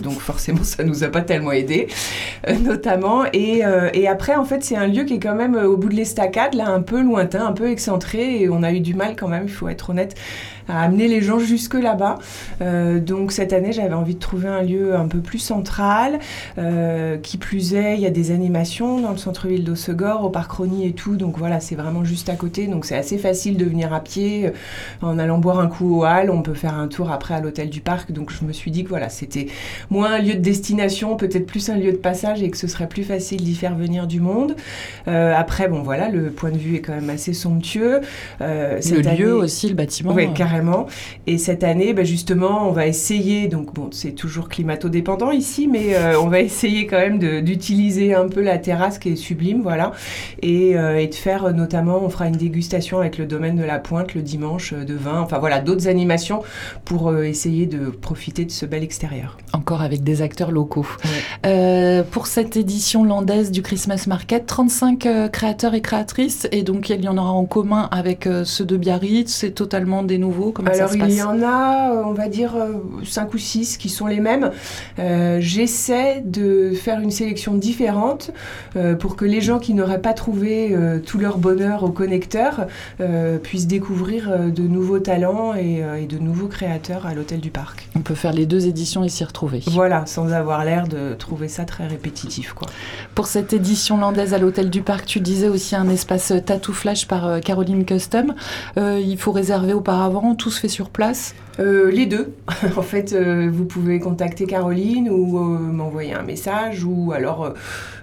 donc 0.02 0.14
forcément, 0.14 0.62
ça 0.62 0.82
nous 0.82 1.04
a 1.04 1.08
pas 1.08 1.20
tellement 1.20 1.52
aidé, 1.52 1.88
notamment. 2.64 3.24
Et, 3.32 3.62
et, 3.92 4.08
après, 4.08 4.34
en 4.34 4.44
fait, 4.44 4.64
c'est 4.64 4.76
un 4.76 4.86
lieu 4.86 5.04
qui 5.04 5.14
est 5.14 5.20
quand 5.20 5.34
même 5.34 5.56
au 5.56 5.76
bout 5.76 5.88
de 5.88 5.96
l'estacade, 5.96 6.54
là, 6.54 6.68
un 6.68 6.80
peu 6.80 7.02
lointain, 7.02 7.46
un 7.46 7.52
peu 7.52 7.70
excentré, 7.70 8.42
et 8.42 8.48
on 8.48 8.62
a 8.62 8.72
eu 8.72 8.80
du 8.80 8.94
mal 8.94 9.14
quand 9.20 9.28
même, 9.28 9.44
il 9.44 9.52
faut 9.52 9.68
être 9.68 9.90
honnête, 9.90 10.18
à 10.70 10.80
amener 10.82 11.08
les 11.08 11.20
gens 11.20 11.38
jusque 11.38 11.74
là-bas. 11.74 12.18
donc 12.60 13.32
cette 13.32 13.52
année, 13.52 13.72
j'avais 13.72 13.94
envie 13.94 14.14
de 14.14 14.20
trouver 14.20 14.48
un 14.48 14.62
lieu 14.62 14.94
un 14.94 15.08
peu 15.08 15.18
plus 15.18 15.38
central. 15.38 16.18
qui 17.22 17.36
plus 17.38 17.74
est, 17.74 17.94
il 17.96 18.00
y 18.00 18.06
a 18.06 18.10
des 18.10 18.30
animations 18.30 19.00
dans 19.00 19.10
le 19.10 19.16
centre-ville 19.16 19.64
d'Ossegor, 19.64 20.24
au 20.24 20.30
parc 20.30 20.50
Rony 20.52 20.86
et 20.86 20.92
tout. 20.92 21.16
Donc 21.16 21.38
voilà, 21.38 21.60
c'est 21.60 21.74
vraiment 21.74 22.04
juste 22.04 22.28
à 22.28 22.36
côté. 22.36 22.66
Donc 22.66 22.84
c'est 22.84 22.96
assez 22.96 23.18
facile 23.18 23.56
de 23.56 23.64
venir 23.64 23.92
à 23.92 24.00
pied. 24.00 24.52
En 25.02 25.18
allant 25.18 25.38
boire 25.38 25.60
un 25.60 25.68
coup 25.68 26.00
au 26.00 26.04
hall, 26.04 26.30
on 26.30 26.42
peut 26.42 26.54
faire 26.54 26.74
un 26.74 26.88
tour 26.88 27.10
après 27.10 27.34
à 27.34 27.40
l'hôtel 27.40 27.70
du 27.70 27.80
parc. 27.80 28.12
Donc 28.12 28.30
je 28.30 28.44
me 28.44 28.52
suis 28.52 28.70
dit 28.70 28.84
que 28.84 28.88
voilà, 28.88 29.08
c'était 29.08 29.46
moins 29.90 30.12
un 30.12 30.18
lieu 30.18 30.34
de 30.34 30.40
destination, 30.40 31.16
peut-être 31.16 31.46
plus 31.46 31.68
un 31.70 31.76
lieu 31.76 31.92
de 31.92 31.96
passage 31.96 32.42
et 32.42 32.50
que 32.50 32.56
ce 32.56 32.66
serait 32.66 32.88
plus 32.88 33.04
facile 33.04 33.42
d'y 33.42 33.54
faire 33.54 33.74
venir 33.74 34.06
du 34.06 34.20
monde. 34.20 34.54
Euh, 35.08 35.34
après, 35.36 35.68
bon 35.68 35.82
voilà, 35.82 36.08
le 36.08 36.30
point 36.30 36.50
de 36.50 36.58
vue 36.58 36.76
est 36.76 36.80
quand 36.80 36.94
même 36.94 37.10
assez 37.10 37.32
somptueux. 37.32 38.00
Euh, 38.40 38.80
le 38.90 39.16
lieu 39.16 39.34
aussi, 39.34 39.68
le 39.68 39.74
bâtiment. 39.74 40.12
Oui, 40.12 40.32
carrément. 40.34 40.59
Et 41.26 41.38
cette 41.38 41.64
année, 41.64 41.92
bah, 41.92 42.04
justement, 42.04 42.68
on 42.68 42.72
va 42.72 42.86
essayer, 42.86 43.48
donc 43.48 43.74
bon, 43.74 43.88
c'est 43.92 44.12
toujours 44.12 44.48
climato-dépendant 44.48 45.30
ici, 45.30 45.68
mais 45.68 45.94
euh, 45.94 46.20
on 46.20 46.28
va 46.28 46.40
essayer 46.40 46.86
quand 46.86 46.98
même 46.98 47.18
d'utiliser 47.42 48.14
un 48.14 48.28
peu 48.28 48.42
la 48.42 48.58
terrasse 48.58 48.98
qui 48.98 49.10
est 49.10 49.16
sublime, 49.16 49.62
voilà, 49.62 49.92
et, 50.42 50.70
et, 50.70 51.06
de 51.06 51.14
faire 51.14 51.52
notamment, 51.52 52.02
on 52.02 52.08
fera 52.08 52.26
une 52.28 52.36
dégustation 52.36 52.98
avec 52.98 53.18
le 53.18 53.26
domaine 53.26 53.56
de 53.56 53.64
la 53.64 53.78
Pointe 53.78 54.14
le 54.14 54.22
dimanche 54.22 54.72
de 54.72 54.94
vin, 54.94 55.20
enfin 55.20 55.38
voilà, 55.38 55.60
d'autres 55.60 55.88
animations 55.88 56.42
pour 56.84 57.14
essayer 57.16 57.66
de 57.66 57.90
profiter 57.90 58.44
de 58.44 58.50
ce 58.50 58.66
bel 58.66 58.82
extérieur. 58.82 59.36
Encore 59.52 59.82
avec 59.82 60.02
des 60.02 60.22
acteurs 60.22 60.50
locaux. 60.50 60.86
pour 62.10 62.26
cette 62.26 62.56
édition 62.56 63.04
landaise 63.04 63.50
du 63.50 63.62
Christmas 63.62 64.04
Market, 64.06 64.46
35 64.46 65.06
euh, 65.06 65.28
créateurs 65.28 65.74
et 65.74 65.80
créatrices, 65.80 66.48
et 66.52 66.62
donc 66.62 66.90
il 66.90 67.04
y 67.04 67.08
en 67.08 67.16
aura 67.16 67.32
en 67.32 67.44
commun 67.44 67.88
avec 67.90 68.26
euh, 68.26 68.44
ceux 68.44 68.64
de 68.64 68.76
Biarritz, 68.76 69.32
c'est 69.32 69.52
totalement 69.52 70.02
des 70.02 70.18
nouveaux 70.18 70.39
Comment 70.52 70.70
Alors 70.70 70.94
il 70.94 71.12
y 71.12 71.22
en 71.22 71.42
a, 71.42 71.92
euh, 71.92 72.02
on 72.04 72.12
va 72.12 72.28
dire, 72.28 72.54
5 73.04 73.34
ou 73.34 73.38
6 73.38 73.76
qui 73.76 73.88
sont 73.88 74.06
les 74.06 74.20
mêmes. 74.20 74.50
J'essaie 74.98 76.22
de 76.24 76.72
faire 76.72 77.00
une 77.00 77.10
sélection 77.10 77.54
différente 77.54 78.30
pour 78.98 79.16
que 79.16 79.24
les 79.24 79.40
gens 79.40 79.58
qui 79.58 79.74
n'auraient 79.74 80.00
pas 80.00 80.12
trouvé 80.12 80.76
tout 81.06 81.18
leur 81.18 81.38
bonheur 81.38 81.84
au 81.84 81.90
connecteur 81.90 82.66
puissent 83.42 83.66
découvrir 83.66 84.50
de 84.50 84.62
nouveaux 84.62 84.98
talents 84.98 85.54
et, 85.54 85.82
et 86.00 86.06
de 86.06 86.18
nouveaux 86.18 86.48
créateurs 86.48 87.06
à 87.06 87.14
l'Hôtel 87.14 87.40
du 87.40 87.50
Parc. 87.50 87.88
On 87.96 88.00
peut 88.00 88.14
faire 88.14 88.32
les 88.32 88.46
deux 88.46 88.66
éditions 88.66 89.04
et 89.04 89.08
s'y 89.08 89.24
retrouver. 89.24 89.62
Voilà, 89.66 90.06
sans 90.06 90.32
avoir 90.32 90.64
l'air 90.64 90.88
de 90.88 91.14
trouver 91.14 91.48
ça 91.48 91.64
très 91.64 91.86
répétitif. 91.86 92.52
Quoi. 92.52 92.68
Pour 93.14 93.26
cette 93.26 93.52
édition 93.52 93.98
landaise 93.98 94.34
à 94.34 94.38
l'Hôtel 94.38 94.70
du 94.70 94.82
Parc, 94.82 95.06
tu 95.06 95.20
disais 95.20 95.48
aussi 95.48 95.76
un 95.76 95.88
espace 95.88 96.32
tattoo 96.44 96.72
flash 96.72 97.06
par 97.06 97.26
euh, 97.26 97.38
Caroline 97.40 97.84
Custom. 97.84 98.34
Euh, 98.78 99.00
il 99.02 99.18
faut 99.18 99.32
réserver 99.32 99.72
auparavant, 99.72 100.29
tout 100.34 100.50
se 100.50 100.60
fait 100.60 100.68
sur 100.68 100.90
place 100.90 101.34
euh, 101.58 101.90
les 101.90 102.06
deux. 102.06 102.34
en 102.76 102.82
fait, 102.82 103.14
vous 103.14 103.64
pouvez 103.64 104.00
contacter 104.00 104.46
Caroline 104.46 105.08
ou 105.10 105.38
m'envoyer 105.38 106.14
un 106.14 106.22
message 106.22 106.84
ou 106.84 107.12
alors 107.12 107.54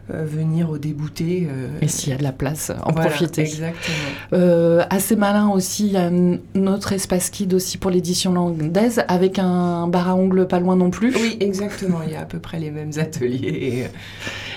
venir 0.10 0.70
au 0.70 0.78
débouté. 0.78 1.48
Et 1.82 1.88
s'il 1.88 2.10
y 2.10 2.14
a 2.14 2.18
de 2.18 2.24
la 2.24 2.32
place, 2.32 2.72
en 2.84 2.94
profiter. 2.94 3.42
Exactement. 3.42 4.86
assez 4.90 5.16
malin 5.16 5.50
aussi, 5.50 5.88
il 5.88 5.94
y 5.94 5.98
a 5.98 6.10
un 6.10 6.68
autre 6.68 6.94
espace 6.94 7.30
kid 7.30 7.54
aussi 7.54 7.78
pour 7.78 7.92
l'édition 7.92 8.34
landaise 8.34 9.04
avec 9.08 9.40
un 9.40 9.88
bar 9.88 10.10
à 10.10 10.16
ongles 10.16 10.48
pas 10.48 10.60
loin 10.60 10.76
non 10.76 10.90
plus. 10.90 11.16
Oui, 11.16 11.38
exactement. 11.40 12.00
il 12.06 12.14
y 12.14 12.16
a 12.16 12.22
à 12.22 12.26
peu 12.26 12.40
près 12.40 12.60
les 12.60 12.72
mêmes 12.72 12.92
ateliers. 12.98 13.88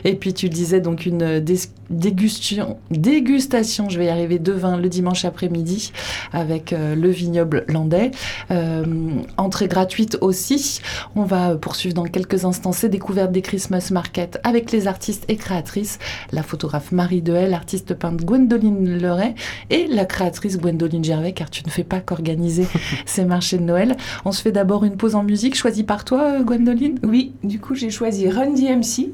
Et 0.05 0.15
puis 0.15 0.33
tu 0.33 0.49
disais 0.49 0.81
donc 0.81 1.07
une 1.07 1.41
dégustation, 1.91 2.79
dégustation, 2.91 3.89
je 3.89 3.99
vais 3.99 4.07
y 4.07 4.09
arriver, 4.09 4.39
de 4.39 4.53
vin 4.53 4.77
le 4.77 4.89
dimanche 4.89 5.25
après-midi 5.25 5.93
avec 6.33 6.73
euh, 6.73 6.95
le 6.95 7.09
vignoble 7.09 7.65
landais. 7.69 8.11
Euh, 8.51 8.85
entrée 9.37 9.69
gratuite 9.69 10.19
aussi. 10.21 10.81
On 11.17 11.25
va 11.25 11.57
poursuivre 11.57 11.95
dans 11.95 12.05
quelques 12.05 12.45
instants 12.45 12.73
ces 12.73 12.89
découvertes 12.89 13.33
des 13.33 13.43
Christmas 13.43 13.91
Market 13.93 14.41
avec 14.45 14.73
les 14.73 14.87
artistes 14.87 15.25
et 15.29 15.37
créatrices, 15.41 15.99
la 16.33 16.43
photographe 16.43 16.93
Marie 16.93 17.23
Dehel, 17.23 17.51
l'artiste 17.51 17.95
peintre 17.95 18.25
Gwendoline 18.25 18.99
Leray 18.99 19.35
et 19.71 19.87
la 19.89 20.05
créatrice 20.05 20.59
Gwendoline 20.59 21.03
Gervais, 21.03 21.33
car 21.33 21.51
tu 21.51 21.63
ne 21.67 21.71
fais 21.71 21.85
pas 21.85 22.01
qu'organiser 22.01 22.67
ces 23.07 23.25
marchés 23.25 23.59
de 23.59 23.65
Noël. 23.65 23.97
On 24.25 24.33
se 24.33 24.43
fait 24.43 24.53
d'abord 24.53 24.85
une 24.85 24.97
pause 24.97 25.15
en 25.15 25.25
musique, 25.25 25.57
choisie 25.57 25.85
par 25.85 26.05
toi, 26.05 26.39
euh, 26.39 26.45
Gwendoline? 26.45 26.99
Oui, 27.03 27.33
du 27.43 27.59
coup 27.59 27.75
j'ai 27.75 27.91
choisi 27.91 28.29
Run 28.29 28.53
DMC. 28.53 29.13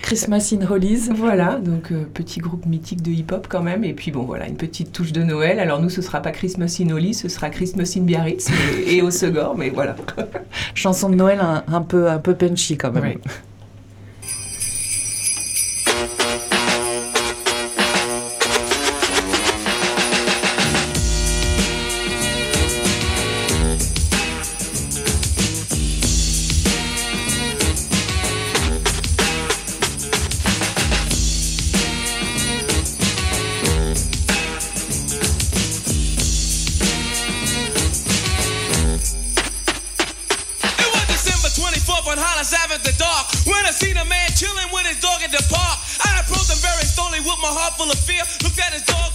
Christmas 0.00 0.52
in 0.52 0.66
Hollies. 0.68 1.08
Voilà, 1.14 1.58
donc 1.58 1.92
euh, 1.92 2.04
petit 2.12 2.40
groupe 2.40 2.66
mythique 2.66 3.02
de 3.02 3.10
hip-hop 3.10 3.46
quand 3.48 3.62
même. 3.62 3.84
Et 3.84 3.92
puis 3.92 4.10
bon, 4.10 4.22
voilà, 4.22 4.48
une 4.48 4.56
petite 4.56 4.92
touche 4.92 5.12
de 5.12 5.22
Noël. 5.22 5.60
Alors 5.60 5.80
nous, 5.80 5.90
ce 5.90 6.02
sera 6.02 6.20
pas 6.20 6.32
Christmas 6.32 6.78
in 6.80 6.90
Hollies, 6.90 7.14
ce 7.14 7.28
sera 7.28 7.50
Christmas 7.50 7.94
in 7.96 8.02
Biarritz 8.02 8.50
et, 8.86 9.02
au 9.02 9.10
Segor, 9.10 9.56
mais 9.56 9.70
voilà. 9.70 9.96
Chanson 10.74 11.08
de 11.08 11.14
Noël 11.14 11.40
un, 11.40 11.82
peu, 11.82 12.10
un 12.10 12.18
peu 12.18 12.34
punchy 12.34 12.76
quand 12.76 12.92
même. 12.92 13.18
my 47.42 47.48
heart 47.50 47.74
full 47.74 47.90
of 47.90 47.98
fear. 47.98 48.22
Looked 48.42 48.58
at 48.60 48.72
his 48.72 48.84
dog 48.84 49.11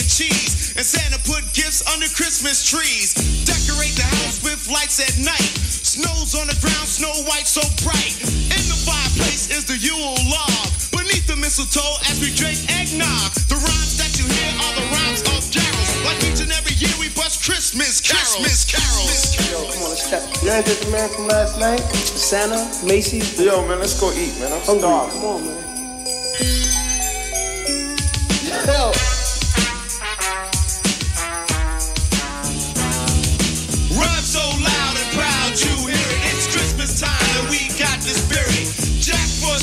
and 0.00 0.08
cheese. 0.08 0.72
And 0.76 0.86
Santa 0.86 1.20
put 1.28 1.44
gifts 1.52 1.84
under 1.92 2.08
Christmas 2.16 2.64
trees. 2.64 3.12
Decorate 3.44 3.92
the 4.00 4.08
house 4.24 4.40
with 4.40 4.64
lights 4.72 4.96
at 4.96 5.12
night. 5.20 5.52
Snow's 5.68 6.32
on 6.32 6.48
the 6.48 6.56
ground, 6.64 6.88
snow 6.88 7.12
white 7.28 7.44
so 7.44 7.60
bright. 7.84 8.16
In 8.24 8.64
the 8.64 8.78
fireplace 8.88 9.52
is 9.52 9.68
the 9.68 9.76
Yule 9.76 10.16
log. 10.32 10.72
Beneath 10.96 11.28
the 11.28 11.36
mistletoe 11.36 12.00
as 12.08 12.16
we 12.24 12.32
drink 12.32 12.56
eggnog. 12.72 13.36
The 13.52 13.60
rhymes 13.60 14.00
that 14.00 14.16
you 14.16 14.24
hear 14.24 14.52
are 14.64 14.74
the 14.80 14.86
rhymes 14.88 15.20
of 15.36 15.44
Gerald. 15.52 15.88
Like 16.08 16.24
each 16.24 16.40
and 16.40 16.52
every 16.56 16.74
year 16.80 16.92
we 16.96 17.12
bust 17.12 17.44
Christmas 17.44 18.00
carols. 18.00 18.40
Christmas 18.40 18.64
carols. 18.64 19.36
Yo, 19.52 19.68
come 19.68 19.84
on, 19.84 19.90
let's 19.92 20.08
step. 20.08 20.24
You 20.40 20.48
ain't 20.56 20.64
this 20.64 20.80
the 20.80 20.88
man 20.88 21.12
from 21.12 21.28
last 21.28 21.60
night? 21.60 21.84
Santa, 22.16 22.64
Macy's. 22.86 23.36
Yo, 23.36 23.60
man, 23.68 23.84
let's 23.84 24.00
go 24.00 24.08
eat, 24.16 24.32
man. 24.40 24.48
I'm 24.48 24.64
starving. 24.64 25.12
Come 25.20 25.28
on, 25.28 25.44
man. 25.44 25.60
Help. 28.64 29.19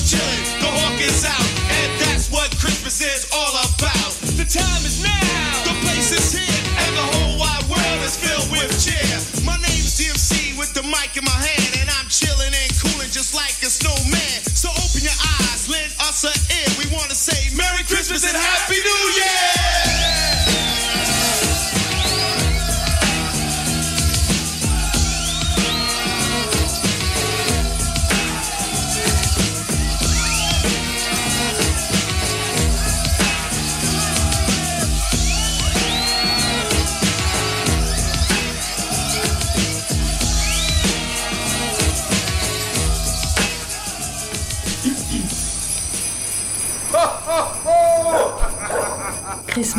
The 0.08 0.72
hawk 0.72 1.02
is 1.02 1.26
out, 1.26 1.52
and 1.68 2.00
that's 2.00 2.32
what 2.32 2.48
Christmas 2.58 3.02
is 3.02 3.28
all 3.36 3.52
about. 3.52 4.16
The 4.40 4.48
time 4.48 4.86
is 4.88 5.04
now, 5.04 5.64
the 5.68 5.76
place 5.84 6.14
is 6.16 6.32
here, 6.32 6.64
and 6.80 6.96
the 6.96 7.08
whole 7.12 7.38
wide 7.38 7.68
world 7.68 8.02
is 8.08 8.16
filled 8.16 8.50
with 8.50 8.72
cheer. 8.80 9.04
My 9.44 9.58
name's 9.58 10.00
DMC 10.00 10.58
with 10.58 10.74
the 10.74 10.84
mic 10.84 11.18
in 11.18 11.26
my 11.26 11.36
hand 11.36 11.87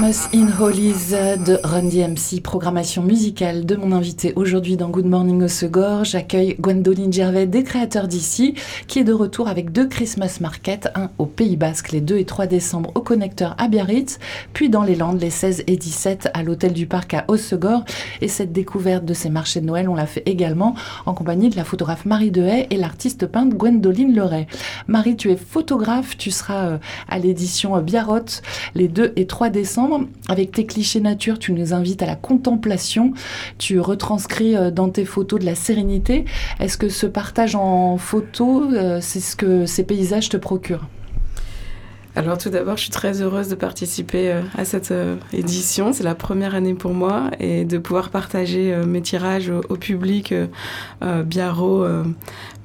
Christmas 0.08 0.30
in 0.32 0.48
Holies 0.58 1.10
de 1.44 1.60
Run 1.64 1.82
DMC, 1.82 2.40
programmation 2.42 3.02
musicale 3.02 3.66
de 3.66 3.76
mon 3.76 3.92
invité 3.92 4.32
aujourd'hui 4.36 4.78
dans 4.78 4.88
Good 4.88 5.04
Morning 5.04 5.42
Osegor. 5.42 6.04
J'accueille 6.04 6.56
Gwendoline 6.58 7.12
Gervais 7.12 7.46
des 7.46 7.62
créateurs 7.62 8.08
d'ici, 8.08 8.54
qui 8.86 9.00
est 9.00 9.04
de 9.04 9.12
retour 9.12 9.48
avec 9.48 9.70
deux 9.70 9.86
Christmas 9.86 10.38
Market, 10.40 10.88
un 10.94 11.10
au 11.18 11.26
Pays 11.26 11.58
Basque 11.58 11.92
les 11.92 12.00
2 12.00 12.16
et 12.16 12.24
3 12.24 12.46
décembre 12.46 12.90
au 12.94 13.02
connecteur 13.02 13.54
à 13.58 13.68
Biarritz, 13.68 14.18
puis 14.54 14.70
dans 14.70 14.82
les 14.82 14.94
Landes 14.94 15.20
les 15.20 15.28
16 15.28 15.64
et 15.66 15.76
17 15.76 16.30
à 16.32 16.42
l'hôtel 16.42 16.72
du 16.72 16.86
Parc 16.86 17.12
à 17.12 17.26
Osegor. 17.28 17.84
Et 18.22 18.28
cette 18.28 18.52
découverte 18.52 19.04
de 19.04 19.12
ces 19.12 19.28
marchés 19.28 19.60
de 19.60 19.66
Noël, 19.66 19.90
on 19.90 19.94
l'a 19.94 20.06
fait 20.06 20.22
également 20.24 20.74
en 21.04 21.12
compagnie 21.12 21.50
de 21.50 21.56
la 21.56 21.64
photographe 21.64 22.06
Marie 22.06 22.30
Dehaye 22.30 22.66
et 22.70 22.78
l'artiste 22.78 23.26
peintre 23.26 23.54
Gwendoline 23.54 24.14
Leray. 24.14 24.46
Marie, 24.86 25.16
tu 25.16 25.30
es 25.30 25.36
photographe, 25.36 26.16
tu 26.16 26.30
seras 26.30 26.64
euh, 26.64 26.78
à 27.10 27.18
l'édition 27.18 27.78
Biarrot 27.82 28.40
les 28.74 28.88
2 28.88 29.12
et 29.16 29.26
3 29.26 29.50
décembre 29.50 29.97
avec 30.28 30.52
tes 30.52 30.66
clichés 30.66 31.00
nature, 31.00 31.38
tu 31.38 31.52
nous 31.52 31.72
invites 31.72 32.02
à 32.02 32.06
la 32.06 32.16
contemplation. 32.16 33.12
Tu 33.58 33.80
retranscris 33.80 34.56
euh, 34.56 34.70
dans 34.70 34.88
tes 34.88 35.04
photos 35.04 35.40
de 35.40 35.46
la 35.46 35.54
sérénité. 35.54 36.24
Est-ce 36.60 36.78
que 36.78 36.88
ce 36.88 37.06
partage 37.06 37.54
en 37.54 37.96
photo, 37.96 38.70
euh, 38.72 38.98
c'est 39.00 39.20
ce 39.20 39.36
que 39.36 39.66
ces 39.66 39.84
paysages 39.84 40.28
te 40.28 40.36
procurent? 40.36 40.86
Alors 42.18 42.36
tout 42.36 42.50
d'abord, 42.50 42.76
je 42.76 42.82
suis 42.82 42.90
très 42.90 43.22
heureuse 43.22 43.48
de 43.48 43.54
participer 43.54 44.32
euh, 44.32 44.42
à 44.56 44.64
cette 44.64 44.92
édition. 45.32 45.92
C'est 45.92 46.02
la 46.02 46.14
première 46.16 46.54
année 46.54 46.74
pour 46.74 46.92
moi 46.92 47.30
et 47.38 47.64
de 47.64 47.78
pouvoir 47.78 48.10
partager 48.10 48.74
mes 48.86 49.02
tirages 49.02 49.50
au, 49.50 49.76
public 49.76 50.34
Biarro 51.00 51.86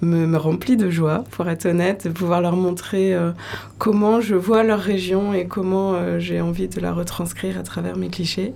me, 0.03 0.38
remplit 0.38 0.77
de 0.77 0.89
joie, 0.89 1.24
pour 1.31 1.50
être 1.50 1.65
honnête, 1.65 2.07
de 2.07 2.12
pouvoir 2.12 2.41
leur 2.41 2.55
montrer 2.55 3.13
euh, 3.13 3.31
comment 3.77 4.22
je 4.22 4.36
vois 4.36 4.63
leur 4.63 4.79
région 4.79 5.33
et 5.33 5.48
comment 5.48 5.93
euh, 5.93 6.19
j'ai 6.19 6.41
envie 6.41 6.67
de 6.67 6.79
la 6.79 6.93
retranscrire 6.93 7.57
à 7.57 7.63
travers 7.63 7.98
mes 7.98 8.10
clichés. 8.10 8.53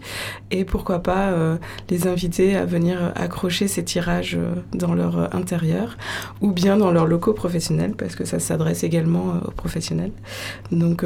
Et 0.52 0.66
pourquoi 0.66 1.00
pas 1.00 1.30
euh, 1.30 1.58
les 1.90 2.08
inviter 2.08 2.56
à 2.56 2.66
venir 2.66 3.12
accrocher 3.16 3.68
ces 3.68 3.84
tirages 3.84 4.38
dans 4.74 4.94
leur 4.94 5.36
intérieur 5.36 5.98
ou 6.42 6.52
bien 6.52 6.78
dans 6.78 6.92
leurs 6.92 7.08
locaux 7.08 7.34
professionnels, 7.34 7.94
parce 7.98 8.16
que 8.16 8.26
ça 8.26 8.40
s'adresse 8.40 8.84
également 8.84 9.42
aux 9.46 9.52
professionnels. 9.52 10.12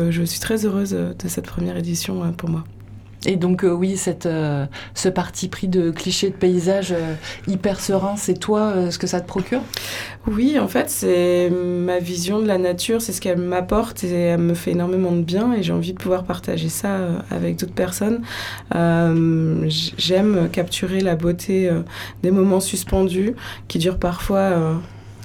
Je 0.10 0.24
suis 0.24 0.40
très 0.40 0.66
heureuse 0.66 0.92
de 0.92 1.28
cette 1.28 1.46
première 1.46 1.78
édition 1.78 2.32
pour 2.34 2.50
moi. 2.50 2.64
Et 3.26 3.36
donc 3.36 3.64
euh, 3.64 3.72
oui, 3.72 3.98
cette, 3.98 4.26
euh, 4.26 4.66
ce 4.96 5.08
parti 5.08 5.48
pris 5.48 5.68
de 5.68 5.92
cliché 5.92 6.30
de 6.30 6.36
paysage 6.36 6.92
euh, 6.92 7.14
hyper 7.48 7.80
serein, 7.80 8.16
c'est 8.18 8.34
toi 8.34 8.90
ce 8.90 8.98
que 8.98 9.06
ça 9.06 9.22
te 9.22 9.28
procure? 9.28 9.62
Oui, 10.28 10.58
en 10.60 10.68
fait, 10.68 10.90
c'est 10.90 11.52
ma 11.52 12.00
vision 12.00 12.40
de 12.40 12.48
la 12.48 12.58
nature, 12.58 13.02
c'est 13.02 13.12
ce 13.12 13.22
qu'elle 13.22 13.38
m'apporte 13.38 14.04
et 14.04 14.12
elle 14.12 14.40
me 14.40 14.54
fait 14.56 14.72
énormément 14.72 15.12
de 15.12 15.22
bien 15.22 15.54
et 15.54 15.62
j'ai 15.62 15.74
envie 15.74 15.94
de 15.94 16.00
pouvoir 16.00 16.24
partager 16.24 16.70
ça 16.70 16.98
avec 17.32 17.58
d'autres 17.58 17.74
personnes. 17.74 18.22
J'aime 18.72 20.50
capturer 20.52 21.02
la 21.02 21.16
beauté 21.16 21.72
des 22.22 22.30
moments 22.30 22.60
suspendus 22.60 23.34
qui 23.68 23.80
durent 23.80 23.98
parfois 23.98 24.80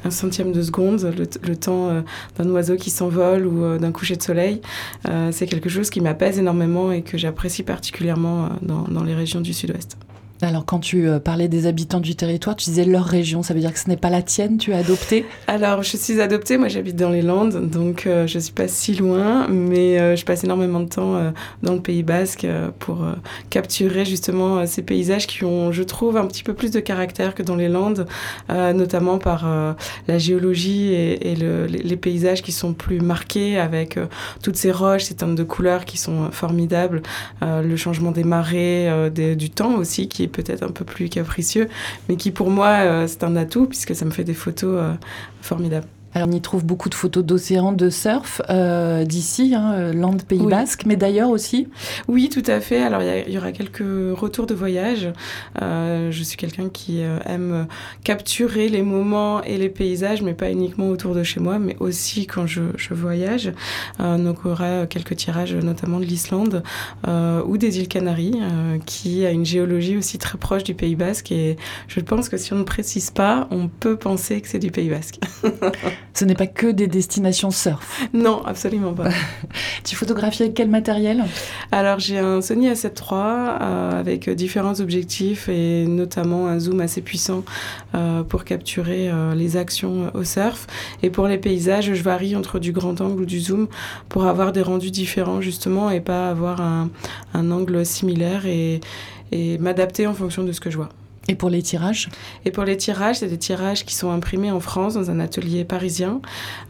un 0.07 0.11
centième 0.11 0.53
de 0.53 0.63
seconde, 0.63 1.13
le, 1.43 1.57
temps 1.57 1.89
euh, 1.89 2.01
d'un 2.39 2.49
oiseau 2.51 2.77
qui 2.77 2.91
s'envole 2.91 3.47
ou 3.47 3.65
euh, 3.65 3.79
d'un 3.79 3.93
coucher 3.93 4.17
de 4.17 4.23
soleil. 4.23 4.61
Euh, 5.09 5.31
c'est 5.33 5.47
quelque 5.47 5.69
chose 5.69 5.91
qui 5.91 6.01
m'apaise 6.01 6.39
énormément 6.39 6.93
et 6.93 7.03
que 7.03 7.19
j'apprécie 7.19 7.63
particulièrement 7.63 8.51
dans 8.63 9.05
les 9.05 9.15
régions 9.15 9.41
du 9.41 9.53
sud-ouest. 9.53 9.99
Alors, 10.43 10.67
quand 10.67 10.81
tu 10.81 11.09
euh, 11.09 11.19
parlais 11.19 11.49
des 11.49 11.67
habitants 11.67 12.01
du 12.01 12.15
territoire, 12.15 12.57
tu 12.57 12.69
disais 12.69 12.85
leur 12.85 13.05
région, 13.05 13.43
ça 13.43 13.55
veut 13.55 13.61
dire 13.61 13.73
que 13.73 13.79
ce 13.79 13.89
n'est 13.89 13.97
pas 13.97 14.11
la 14.11 14.21
tienne, 14.21 14.59
tu 14.59 14.73
es 14.73 14.75
adoptée 14.75 15.25
Alors, 15.47 15.83
je 15.83 15.97
suis 15.97 16.21
adoptée, 16.21 16.59
moi 16.59 16.69
j'habite 16.69 16.97
dans 16.97 17.09
les 17.09 17.23
Landes, 17.23 17.71
donc 17.71 18.07
euh, 18.07 18.27
je 18.27 18.39
suis 18.39 18.53
pas 18.53 18.69
si 18.69 18.95
loin, 18.95 19.49
mais 19.49 19.99
euh, 19.99 20.15
je 20.15 20.27
passe 20.27 20.45
énormément 20.45 20.81
de 20.81 20.89
temps 20.89 21.33
dans 21.63 21.73
le 21.73 21.81
Pays 21.81 22.03
Basque 22.03 22.47
pour 22.79 23.07
capturer 23.49 24.05
justement 24.05 24.67
ces 24.67 24.83
paysages 24.83 25.27
qui 25.27 25.45
ont, 25.45 25.73
je 25.73 25.83
trouve, 25.83 26.17
un 26.17 26.27
petit 26.27 26.43
peu 26.43 26.53
plus 26.53 26.71
de 26.71 26.81
caractère 26.81 27.35
que 27.35 27.43
dans 27.43 27.57
les 27.57 27.69
Landes, 27.69 28.07
notamment 28.49 29.19
par 29.19 29.47
la 30.09 30.19
géologie 30.19 30.93
et, 30.93 31.35
les, 31.35 31.97
paysages 31.97 32.43
qui 32.43 32.53
sont 32.53 32.75
plus 32.75 33.01
marqués 33.01 33.59
avec 33.59 33.99
toutes 34.43 34.57
ces 34.57 34.71
roches, 34.71 35.05
ces 35.05 35.15
teintes 35.15 35.35
de 35.35 35.45
couleurs 35.45 35.85
qui 35.85 35.97
sont 35.97 36.31
formidables, 36.31 37.03
le 37.43 37.77
changement 37.77 38.11
des 38.11 38.25
marées, 38.25 39.11
du 39.11 39.51
temps 39.51 39.77
aussi 39.77 40.09
qui 40.09 40.27
peut-être 40.37 40.63
un 40.63 40.71
peu 40.71 40.85
plus 40.85 41.09
capricieux, 41.09 41.69
mais 42.09 42.17
qui 42.17 42.31
pour 42.31 42.51
moi, 42.51 42.69
euh, 42.69 43.07
c'est 43.07 43.25
un 43.25 43.37
atout 43.37 43.67
puisque 43.67 43.95
ça 43.95 44.05
me 44.05 44.11
fait 44.11 44.25
des 44.25 44.35
photos 44.35 44.79
euh, 44.79 44.93
formidables. 45.41 45.87
Alors 46.17 46.31
on 46.31 46.33
y 46.33 46.41
trouve 46.41 46.65
beaucoup 46.65 46.89
de 46.89 46.95
photos 46.95 47.23
d'océan, 47.23 47.73
de 47.73 47.91
surf 47.91 48.41
euh, 48.49 49.05
d'ici, 49.05 49.53
hein, 49.55 49.75
euh, 49.75 49.93
Land 49.93 50.17
Pays 50.27 50.47
Basque, 50.47 50.85
mais 50.87 50.97
d'ailleurs 50.97 51.29
aussi. 51.29 51.69
Oui, 52.09 52.31
tout 52.31 52.43
à 52.47 52.61
fait. 52.61 52.83
Alors 52.83 53.03
il 53.03 53.35
y, 53.35 53.37
aura 53.37 53.53
quelques 53.53 53.85
retours 54.19 54.47
de 54.47 54.55
voyage. 54.55 55.13
Euh, 55.61 56.11
je 56.11 56.23
suis 56.23 56.39
quelqu'un 56.39 56.71
qui 56.71 57.03
aime 57.27 57.67
capturer 58.03 58.71
les 58.71 58.81
moments 58.81 59.43
et 59.43 59.59
les 59.59 59.69
paysages, 59.69 60.23
mais 60.23 60.33
pas 60.33 60.51
uniquement 60.51 60.89
autour 60.89 61.15
de 61.15 61.23
chez 61.23 61.39
moi, 61.39 61.59
mais 61.59 61.77
aussi 61.81 62.27
quand 62.27 62.47
je, 62.47 62.63
voyage. 62.93 63.53
donc 63.99 64.39
il 64.43 64.49
y 64.49 64.51
aura 64.51 64.87
quelques 64.87 65.17
tirages, 65.17 65.55
notamment 65.55 66.01
de 66.01 66.07
l'Islande 66.07 66.63
ou 67.07 67.59
des 67.59 67.79
îles 67.79 67.89
Canaries, 67.89 68.41
qui 68.87 69.27
a 69.27 69.33
une 69.33 69.45
géologie 69.45 69.99
aussi 69.99 70.17
très 70.17 70.39
proche 70.39 70.65
du 70.65 70.73
Pays 70.73 70.97
Basque. 70.97 71.31
Et 71.31 71.59
je 71.89 72.01
pense 72.01 72.31
que 72.31 72.39
si 72.39 72.55
on 72.55 72.59
ne 72.59 72.65
précise 72.65 73.11
pas, 73.11 73.49
on 73.51 73.69
peut 73.69 73.97
penser 73.97 74.41
que 74.41 74.49
c'est 74.49 74.59
du 74.59 74.71
Pays 74.71 74.89
Basque. 74.89 75.19
Ce 76.15 76.25
n'est 76.25 76.35
pas 76.35 76.47
que 76.47 76.67
des 76.69 76.87
destinations 76.87 77.51
surf. 77.51 78.09
Non, 78.13 78.43
absolument 78.45 78.93
pas. 78.93 79.11
tu 79.85 79.97
photographies 79.97 80.45
avec 80.45 80.55
quel 80.55 80.69
matériel? 80.69 81.25
Alors 81.73 81.99
j'ai 81.99 82.19
un 82.19 82.41
Sony 82.41 82.69
A7 82.69 82.85
III 82.85 83.59
euh, 83.61 84.01
avec 84.01 84.31
différents 84.31 84.81
objectifs 84.81 85.49
et 85.49 85.87
notamment 85.87 86.47
un 86.47 86.59
zoom 86.59 86.81
assez 86.81 87.03
puissant 87.03 87.45
euh, 87.95 88.23
pour 88.23 88.45
capturer 88.45 89.11
euh, 89.11 89.35
les 89.35 89.57
actions 89.57 90.11
au 90.15 90.25
surf. 90.25 90.67
Et 91.03 91.11
pour 91.11 91.27
les 91.27 91.39
paysages, 91.39 91.93
je 91.93 92.03
varie 92.03 92.35
entre 92.35 92.59
du 92.59 92.73
grand 92.73 93.01
angle 93.01 93.23
ou 93.23 93.27
du 93.27 93.41
zoom 93.41 93.69
pour 94.09 94.27
avoir 94.27 94.53
des 94.53 94.63
rendus 94.63 94.91
différents 94.91 95.41
justement 95.41 95.91
et 95.91 96.01
pas 96.01 96.31
avoir 96.31 96.61
un, 96.61 96.91
angle 97.35 97.85
similaire 97.85 98.47
et 98.47 98.81
m'adapter 99.59 100.07
en 100.07 100.15
fonction 100.15 100.43
de 100.43 100.53
ce 100.53 100.61
que 100.61 100.71
je 100.71 100.77
vois. 100.77 100.89
Et 101.29 101.35
pour 101.35 101.51
les 101.51 101.63
tirages 101.63 102.09
Et 102.45 102.51
pour 102.51 102.65
les 102.65 102.77
tirages, 102.77 103.17
c'est 103.17 103.29
des 103.29 103.39
tirages 103.39 103.85
qui 103.85 103.95
sont 103.95 104.11
imprimés 104.11 104.51
en 104.51 104.61
France 104.61 104.95
dans 104.95 105.11
un 105.11 105.21
atelier 105.21 105.65
parisien 105.65 106.21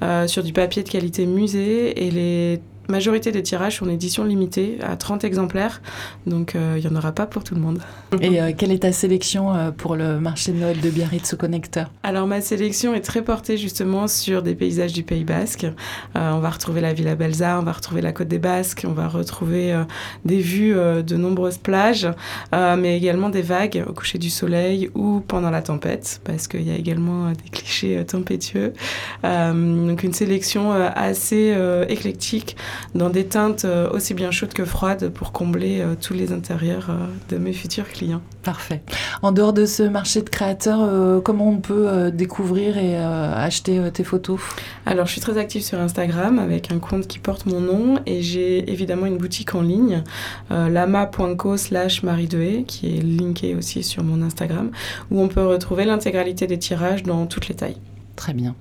euh, 0.02 0.26
sur 0.26 0.42
du 0.42 0.52
papier 0.52 0.82
de 0.82 0.88
qualité 0.88 1.26
musée 1.26 2.06
et 2.06 2.10
les 2.10 2.60
majorité 2.88 3.32
des 3.32 3.42
tirages 3.42 3.76
sont 3.76 3.86
en 3.86 3.90
édition 3.90 4.24
limitée 4.24 4.78
à 4.82 4.96
30 4.96 5.24
exemplaires, 5.24 5.80
donc 6.26 6.54
euh, 6.54 6.78
il 6.78 6.86
n'y 6.86 6.94
en 6.94 6.96
aura 6.96 7.12
pas 7.12 7.26
pour 7.26 7.44
tout 7.44 7.54
le 7.54 7.60
monde. 7.60 7.78
Et 8.20 8.40
euh, 8.40 8.52
quelle 8.56 8.72
est 8.72 8.80
ta 8.82 8.92
sélection 8.92 9.54
euh, 9.54 9.70
pour 9.70 9.96
le 9.96 10.18
marché 10.20 10.52
de 10.52 10.58
Noël 10.58 10.80
de 10.80 10.90
Biarritz 10.90 11.34
au 11.34 11.36
connecteur? 11.36 11.90
Alors 12.02 12.26
ma 12.26 12.40
sélection 12.40 12.94
est 12.94 13.00
très 13.00 13.22
portée 13.22 13.56
justement 13.56 14.06
sur 14.08 14.42
des 14.42 14.54
paysages 14.54 14.92
du 14.92 15.02
Pays 15.02 15.24
Basque. 15.24 15.66
on 16.14 16.38
va 16.38 16.50
retrouver 16.50 16.80
la 16.80 16.92
Villa 16.92 17.14
Belza, 17.14 17.58
on 17.58 17.62
va 17.62 17.72
retrouver 17.72 18.00
la 18.00 18.12
Côte 18.12 18.28
des 18.28 18.38
Basques, 18.38 18.84
on 18.86 18.92
va 18.92 19.08
retrouver 19.08 19.76
des 20.24 20.38
vues 20.38 20.74
de 20.74 21.16
nombreuses 21.16 21.58
plages, 21.58 22.08
mais 22.52 22.96
également 22.96 23.28
des 23.28 23.42
vagues 23.42 23.84
au 23.88 23.92
coucher 23.92 24.18
du 24.18 24.30
soleil 24.30 24.90
ou 24.94 25.20
pendant 25.26 25.50
la 25.50 25.62
tempête, 25.62 26.20
parce 26.24 26.48
qu'il 26.48 26.62
y 26.62 26.70
a 26.70 26.76
également 26.76 27.30
des 27.30 27.50
clichés 27.50 28.04
tempétueux. 28.04 28.72
donc 29.22 30.02
une 30.02 30.12
sélection 30.12 30.72
assez 30.72 31.54
éclectique 31.88 32.56
dans 32.94 33.10
des 33.10 33.26
teintes 33.26 33.64
euh, 33.64 33.90
aussi 33.90 34.14
bien 34.14 34.30
chaudes 34.30 34.52
que 34.52 34.64
froides 34.64 35.08
pour 35.10 35.32
combler 35.32 35.80
euh, 35.80 35.94
tous 36.00 36.14
les 36.14 36.32
intérieurs 36.32 36.88
euh, 36.90 37.06
de 37.28 37.38
mes 37.38 37.52
futurs 37.52 37.88
clients. 37.88 38.22
Parfait. 38.42 38.82
En 39.22 39.32
dehors 39.32 39.52
de 39.52 39.66
ce 39.66 39.82
marché 39.82 40.22
de 40.22 40.28
créateurs, 40.28 41.22
comment 41.22 41.48
on 41.48 41.58
peut 41.58 42.12
découvrir 42.12 42.78
et 42.78 42.96
acheter 42.96 43.90
tes 43.92 44.04
photos? 44.04 44.38
Alors, 44.84 45.06
je 45.06 45.12
suis 45.12 45.20
très 45.20 45.36
active 45.36 45.62
sur 45.62 45.80
Instagram 45.80 46.38
avec 46.38 46.70
un 46.70 46.78
compte 46.78 47.08
qui 47.08 47.18
porte 47.18 47.46
mon 47.46 47.60
nom 47.60 47.98
et 48.06 48.22
j'ai 48.22 48.70
évidemment 48.70 49.06
une 49.06 49.18
boutique 49.18 49.56
en 49.56 49.62
ligne, 49.62 50.04
lama.co 50.50 51.56
slash 51.56 52.04
marie 52.04 52.26
qui 52.66 52.96
est 52.96 53.02
linkée 53.02 53.54
aussi 53.54 53.82
sur 53.82 54.02
mon 54.02 54.22
Instagram, 54.22 54.70
où 55.10 55.20
on 55.20 55.28
peut 55.28 55.46
retrouver 55.46 55.84
l'intégralité 55.84 56.46
des 56.46 56.58
tirages 56.58 57.02
dans 57.02 57.26
toutes 57.26 57.48
les 57.48 57.54
tailles. 57.54 57.78
Très 58.16 58.32
bien. 58.32 58.54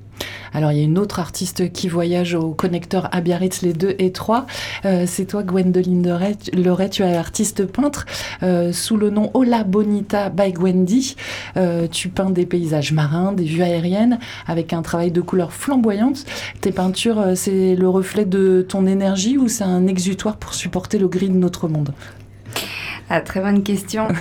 Alors 0.55 0.71
il 0.71 0.77
y 0.77 0.81
a 0.81 0.85
une 0.85 0.97
autre 0.97 1.19
artiste 1.19 1.73
qui 1.73 1.89
voyage 1.89 2.33
au 2.33 2.51
connecteur 2.51 3.09
à 3.11 3.19
Biarritz 3.19 3.61
les 3.61 3.73
2 3.73 3.95
et 3.99 4.13
3. 4.13 4.45
Euh, 4.85 5.03
c'est 5.05 5.25
toi 5.25 5.43
Gwendoline 5.43 6.17
Leray, 6.53 6.89
tu 6.89 7.03
es 7.03 7.13
artiste 7.13 7.65
peintre 7.65 8.05
euh, 8.41 8.71
sous 8.71 8.95
le 8.95 9.09
nom 9.09 9.31
Ola 9.33 9.65
Bonita 9.65 10.29
by 10.29 10.53
Gwendy. 10.53 11.17
Euh, 11.57 11.87
tu 11.91 12.07
peins 12.07 12.29
des 12.29 12.45
paysages 12.45 12.93
marins, 12.93 13.33
des 13.33 13.43
vues 13.43 13.63
aériennes 13.63 14.17
avec 14.47 14.71
un 14.71 14.81
travail 14.81 15.11
de 15.11 15.19
couleurs 15.19 15.51
flamboyantes. 15.51 16.25
Tes 16.61 16.71
peintures, 16.71 17.21
c'est 17.35 17.75
le 17.75 17.89
reflet 17.89 18.23
de 18.23 18.65
ton 18.67 18.87
énergie 18.87 19.37
ou 19.37 19.49
c'est 19.49 19.65
un 19.65 19.87
exutoire 19.87 20.37
pour 20.37 20.53
supporter 20.53 20.97
le 20.97 21.09
gris 21.09 21.27
de 21.27 21.35
notre 21.35 21.67
monde? 21.67 21.91
Ah, 23.09 23.21
très 23.21 23.39
bonne 23.39 23.63
question. 23.63 24.07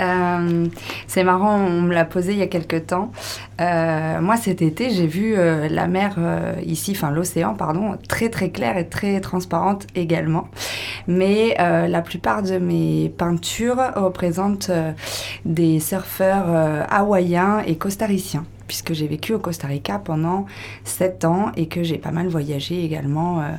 Euh, 0.00 0.66
c'est 1.06 1.22
marrant, 1.22 1.56
on 1.56 1.82
me 1.82 1.94
l'a 1.94 2.04
posé 2.04 2.32
il 2.32 2.38
y 2.38 2.42
a 2.42 2.48
quelques 2.48 2.86
temps. 2.86 3.12
Euh, 3.60 4.20
moi, 4.20 4.36
cet 4.36 4.60
été, 4.60 4.90
j'ai 4.90 5.06
vu 5.06 5.34
euh, 5.36 5.68
la 5.68 5.86
mer 5.86 6.18
ici, 6.66 6.92
enfin 6.96 7.10
l'océan, 7.10 7.54
pardon, 7.54 7.96
très 8.08 8.28
très 8.28 8.50
claire 8.50 8.76
et 8.76 8.88
très 8.88 9.20
transparente 9.20 9.86
également. 9.94 10.48
Mais 11.06 11.54
la 11.58 12.02
plupart 12.02 12.42
de 12.42 12.58
mes 12.58 13.08
peintures 13.16 13.80
représentent 13.94 14.72
des 15.44 15.78
surfeurs 15.80 16.86
hawaïens 16.90 17.60
et 17.66 17.76
costariciens 17.76 18.44
puisque 18.66 18.92
j'ai 18.92 19.06
vécu 19.06 19.34
au 19.34 19.38
Costa 19.38 19.66
Rica 19.66 19.98
pendant 19.98 20.46
7 20.84 21.24
ans 21.24 21.52
et 21.56 21.66
que 21.66 21.82
j'ai 21.82 21.98
pas 21.98 22.10
mal 22.10 22.28
voyagé 22.28 22.84
également 22.84 23.40
euh, 23.40 23.44
euh, 23.44 23.56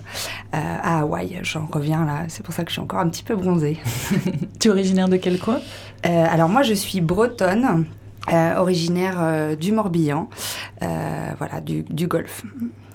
à 0.54 1.00
Hawaï. 1.00 1.40
J'en 1.44 1.68
reviens 1.72 2.06
là, 2.06 2.26
c'est 2.28 2.44
pour 2.44 2.54
ça 2.54 2.64
que 2.64 2.70
je 2.70 2.74
suis 2.74 2.82
encore 2.82 3.00
un 3.00 3.10
petit 3.10 3.24
peu 3.24 3.36
bronzée. 3.36 3.78
Tu 4.60 4.68
es 4.68 4.72
originaire 4.72 5.10
de 5.10 5.18
quel 5.18 5.40
coin? 5.40 5.60
Euh, 6.06 6.26
alors 6.30 6.50
moi 6.50 6.64
je 6.64 6.74
suis 6.74 7.02
bretonne, 7.02 7.86
originaire 8.58 9.56
du 9.58 9.72
Morbihan, 9.72 10.30
voilà, 10.82 11.62
du, 11.64 11.84
du 11.84 12.08
Golfe. 12.08 12.44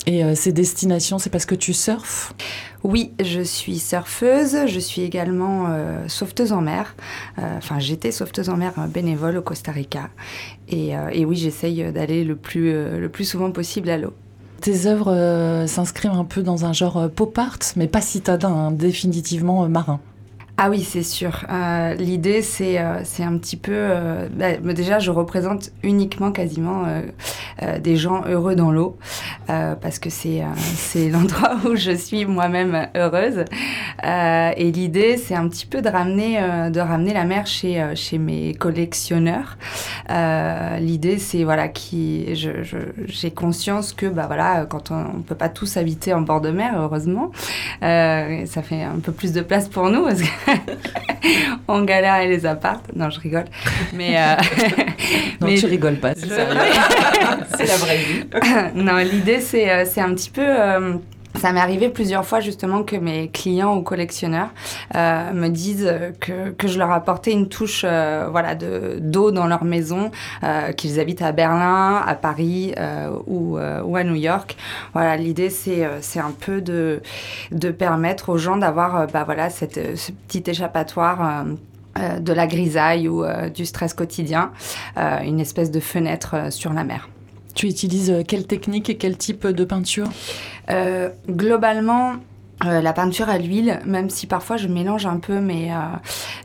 Et 0.07 0.25
euh, 0.25 0.35
ces 0.35 0.53
destinations, 0.53 1.19
c'est 1.19 1.31
parce 1.31 1.45
que 1.45 1.55
tu 1.55 1.73
surfes? 1.73 2.33
Oui, 2.83 3.13
je 3.23 3.43
suis 3.43 3.79
surfeuse, 3.79 4.67
je 4.67 4.81
suis 4.81 5.03
également 5.03 5.67
euh, 5.69 6.09
sauveteuse 6.09 6.53
en 6.53 6.63
mer. 6.63 6.97
Euh, 7.39 7.59
Enfin, 7.59 7.79
j'étais 7.79 8.11
sauveteuse 8.11 8.49
en 8.49 8.57
mer 8.57 8.73
bénévole 8.89 9.37
au 9.37 9.43
Costa 9.43 9.73
Rica. 9.73 10.09
Et, 10.69 10.93
et 11.13 11.25
oui, 11.25 11.37
j'essaye 11.37 11.93
d'aller 11.93 12.25
le 12.25 12.37
plus, 12.37 12.73
le 12.73 13.09
plus 13.09 13.25
souvent 13.25 13.51
possible 13.51 13.91
à 13.91 13.99
l'eau. 13.99 14.15
Tes 14.61 14.87
œuvres 14.87 15.65
s'inscrivent 15.67 16.13
un 16.13 16.25
peu 16.25 16.43
dans 16.43 16.65
un 16.65 16.73
genre 16.73 17.11
pop 17.11 17.37
art, 17.39 17.59
mais 17.77 17.89
pas 17.89 18.01
citadin, 18.01 18.49
hein, 18.51 18.71
définitivement 18.71 19.69
marin. 19.69 20.01
Ah 20.63 20.69
oui, 20.69 20.83
c'est 20.83 21.03
sûr. 21.03 21.47
Euh, 21.51 21.95
L'idée, 21.95 22.43
c'est 22.43 22.79
euh, 22.79 23.01
un 23.21 23.39
petit 23.39 23.57
peu... 23.57 23.73
euh, 23.73 24.29
bah, 24.31 24.75
déjà, 24.75 24.99
je 24.99 25.11
représente 25.11 25.71
uniquement 25.83 26.33
quasiment 26.33 26.85
euh, 26.87 27.79
des 27.79 27.97
gens 27.97 28.25
heureux 28.27 28.55
dans 28.55 28.71
l'eau, 28.71 28.99
parce 29.47 29.99
que 29.99 30.11
c'est 30.11 30.43
l'endroit 31.11 31.57
où 31.65 31.77
je 31.77 31.93
suis 31.93 32.27
moi-même 32.27 32.89
heureuse. 32.95 33.47
Et 34.05 34.71
l'idée, 34.71 35.17
c'est 35.17 35.35
un 35.35 35.49
petit 35.49 35.65
peu 35.65 35.81
de 35.81 35.89
ramener, 35.89 36.39
de 36.71 36.81
ramener 36.81 37.15
la 37.15 37.25
mer 37.25 37.47
chez, 37.47 37.83
chez 37.95 38.19
mes 38.19 38.53
collectionneurs. 38.55 39.57
L'idée, 40.79 41.19
c'est 41.19 41.45
voilà, 41.45 41.69
qui, 41.69 42.27
j'ai 42.35 43.31
conscience 43.31 43.95
que 43.95 44.07
bah, 44.07 44.27
voilà, 44.27 44.67
quand 44.69 44.91
on 44.91 45.17
ne 45.19 45.23
peut 45.23 45.35
pas 45.35 45.49
tous 45.49 45.79
habiter 45.79 46.13
en 46.13 46.21
bord 46.21 46.43
de 46.43 46.51
mer, 46.51 46.75
heureusement, 46.79 47.31
ça 47.81 48.63
fait 48.63 48.83
un 48.83 49.01
peu 49.03 49.13
plus 49.13 49.33
de 49.33 49.41
place 49.41 49.67
pour 49.67 49.89
nous 49.89 50.07
qu'on 51.67 51.83
galère 51.83 52.15
avec 52.15 52.29
les 52.29 52.47
appartes. 52.47 52.87
Non, 52.95 53.11
je 53.11 53.21
rigole. 53.21 53.45
Mais, 53.95 54.17
euh, 54.17 54.37
Non, 55.41 55.47
mais 55.49 55.55
tu 55.57 55.67
rigoles 55.67 55.97
pas, 55.97 56.15
c'est 56.15 56.27
je- 56.29 56.35
la 57.67 57.77
vraie 57.77 57.97
vie. 57.99 58.25
non, 58.75 58.97
l'idée, 58.99 59.41
c'est 59.41 59.71
euh, 59.71 59.85
c'est 59.85 60.01
un 60.01 60.15
petit 60.15 60.31
peu. 60.31 60.43
Ça 61.41 61.53
m'est 61.53 61.61
arrivé 61.61 61.89
plusieurs 61.89 62.25
fois 62.25 62.41
justement 62.41 62.83
que 62.85 62.97
mes 62.97 63.29
clients 63.29 63.75
ou 63.77 63.83
collectionneurs 63.83 64.51
euh, 64.95 65.33
me 65.33 65.49
disent 65.49 65.93
que, 66.21 66.51
que 66.51 66.69
je 66.69 66.79
leur 66.79 66.93
apportais 66.93 67.33
une 67.33 67.49
touche 67.49 67.83
euh, 67.85 68.29
voilà, 68.31 68.55
de- 68.55 68.99
d'eau 69.01 69.31
dans 69.33 69.47
leur 69.47 69.65
maison, 69.65 70.11
euh, 70.45 70.73
qu'ils 70.73 71.01
habitent 71.01 71.23
à 71.23 71.33
Berlin, 71.33 72.03
à 72.07 72.15
Paris 72.15 72.75
ou, 73.27 73.59
ou 73.59 73.97
à 73.97 74.05
New 74.05 74.15
York. 74.15 74.57
Voilà, 74.93 75.17
l'idée 75.17 75.51
c'est 75.51 75.89
c'est 76.01 76.21
un 76.21 76.33
peu 76.39 76.61
de, 76.61 77.01
de 77.51 77.71
permettre 77.71 78.29
aux 78.29 78.39
gens 78.39 78.57
d'avoir 78.57 79.07
bah, 79.09 79.25
voilà, 79.25 79.51
cette, 79.51 79.97
ce 79.97 80.13
petit 80.13 80.45
échappatoire. 80.51 81.45
de 82.21 82.33
la 82.33 82.47
grisaille 82.47 83.09
ou 83.09 83.25
du 83.53 83.67
stress 83.67 83.95
quotidien, 83.95 84.53
une 84.97 85.41
espèce 85.41 85.71
de 85.73 85.81
fenêtre 85.81 86.53
sur 86.53 86.73
la 86.73 86.85
mer. 86.85 87.09
Tu 87.55 87.67
utilises 87.67 88.11
euh, 88.11 88.23
quelle 88.27 88.47
technique 88.47 88.91
et 88.91 88.97
quel 88.97 89.17
type 89.17 89.47
de 89.47 89.65
peinture? 89.65 90.09
Euh, 90.71 91.11
globalement, 91.29 92.15
euh, 92.65 92.81
la 92.81 92.93
peinture 92.93 93.29
à 93.29 93.39
l'huile, 93.39 93.81
même 93.87 94.11
si 94.11 94.27
parfois 94.27 94.57
je 94.57 94.69
mélange 94.69 95.07
un 95.07 95.17
peu, 95.17 95.41
mais 95.41 95.71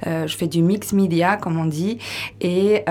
je 0.05 0.35
fais 0.35 0.47
du 0.47 0.61
mix 0.61 0.93
media, 0.93 1.35
comme 1.35 1.59
on 1.59 1.65
dit, 1.65 1.99
et 2.39 2.85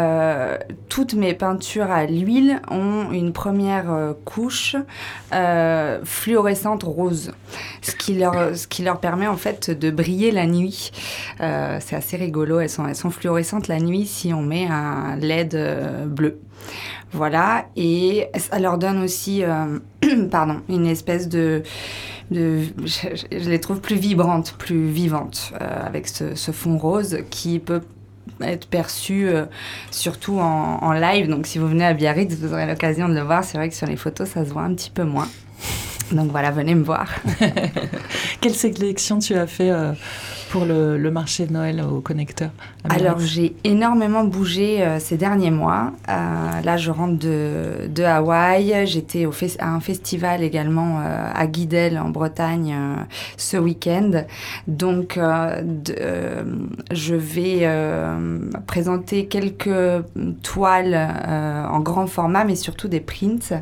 toutes 0.90 1.14
mes 1.14 1.32
peintures 1.32 1.90
à 1.90 2.04
l'huile 2.04 2.60
ont 2.70 3.10
une 3.12 3.32
première 3.32 4.14
couche 4.26 4.76
fluorescente 6.04 6.82
rose, 6.82 7.32
ce 7.80 7.94
qui, 7.96 8.14
leur, 8.14 8.54
ce 8.54 8.66
qui 8.66 8.82
leur 8.82 9.00
permet 9.00 9.26
en 9.26 9.38
fait 9.38 9.70
de 9.70 9.90
briller 9.90 10.30
la 10.30 10.46
nuit. 10.46 10.92
C'est 11.38 11.96
assez 11.96 12.18
rigolo, 12.18 12.60
elles 12.60 12.68
sont, 12.68 12.86
elles 12.86 12.94
sont 12.94 13.10
fluorescentes 13.10 13.68
la 13.68 13.80
nuit 13.80 14.06
si 14.06 14.34
on 14.34 14.42
met 14.42 14.66
un 14.66 15.16
LED 15.16 15.56
bleu. 16.08 16.40
Voilà, 17.14 17.66
et 17.76 18.26
ça 18.36 18.58
leur 18.58 18.76
donne 18.76 19.02
aussi 19.02 19.44
euh, 19.44 19.78
pardon, 20.32 20.62
une 20.68 20.86
espèce 20.86 21.28
de... 21.28 21.62
je, 22.32 23.08
les 23.30 23.60
trouve 23.60 23.80
plus 23.80 23.94
vibrantes, 23.94 24.56
plus 24.58 24.88
vivantes, 24.88 25.52
euh, 25.60 25.86
avec 25.86 26.08
ce, 26.08 26.50
fond 26.50 26.76
rose 26.76 27.18
qui 27.30 27.60
peut 27.60 27.82
être 28.40 28.66
perçu 28.66 29.28
euh, 29.28 29.44
surtout 29.92 30.40
en, 30.40 30.92
live. 30.92 31.28
Donc 31.28 31.46
si 31.46 31.58
vous 31.58 31.68
venez 31.68 31.84
à 31.84 31.94
Biarritz, 31.94 32.34
vous 32.34 32.52
aurez 32.52 32.66
l'occasion 32.66 33.08
de 33.08 33.14
le 33.14 33.22
voir. 33.22 33.44
C'est 33.44 33.58
vrai 33.58 33.68
que 33.68 33.76
sur 33.76 33.86
les 33.86 33.96
photos, 33.96 34.28
ça 34.28 34.44
se 34.44 34.50
voit 34.50 34.62
un 34.62 34.74
petit 34.74 34.90
peu 34.90 35.04
moins. 35.04 35.28
Donc 36.10 36.32
voilà, 36.32 36.50
venez 36.50 36.74
me 36.74 36.82
voir. 36.82 37.08
Quelle 38.40 38.54
sélection 38.54 39.20
tu 39.20 39.34
as 39.34 39.46
fait 39.46 39.70
pour 40.50 40.64
le, 40.64 41.10
marché 41.10 41.46
de 41.46 41.52
Noël 41.52 41.80
au 41.80 42.00
connecteur 42.00 42.50
Alors 42.88 43.20
j'ai 43.20 43.54
énormément 43.62 44.24
bougé 44.24 44.82
euh, 44.82 44.98
ces 44.98 45.16
derniers 45.16 45.50
mois. 45.50 45.92
Euh, 46.08 46.60
là 46.62 46.76
je 46.76 46.90
rentre 46.90 47.18
de, 47.18 47.88
de 47.88 48.02
Hawaï. 48.02 48.86
J'étais 48.86 49.26
à 49.58 49.70
un 49.70 49.80
festival 49.80 50.42
également 50.42 51.00
euh, 51.00 51.30
à 51.32 51.46
Guidel 51.46 51.98
en 51.98 52.08
Bretagne 52.08 52.76
ce 53.36 53.56
week-end. 53.56 54.24
Donc 54.66 55.18
je 56.90 57.14
vais 57.14 57.68
présenter 58.66 59.26
quelques 59.26 60.04
toiles 60.42 60.94
en 61.70 61.80
grand 61.80 62.06
format 62.06 62.44
mais 62.44 62.56
surtout 62.56 62.88
des 62.88 63.00
prints. 63.00 63.52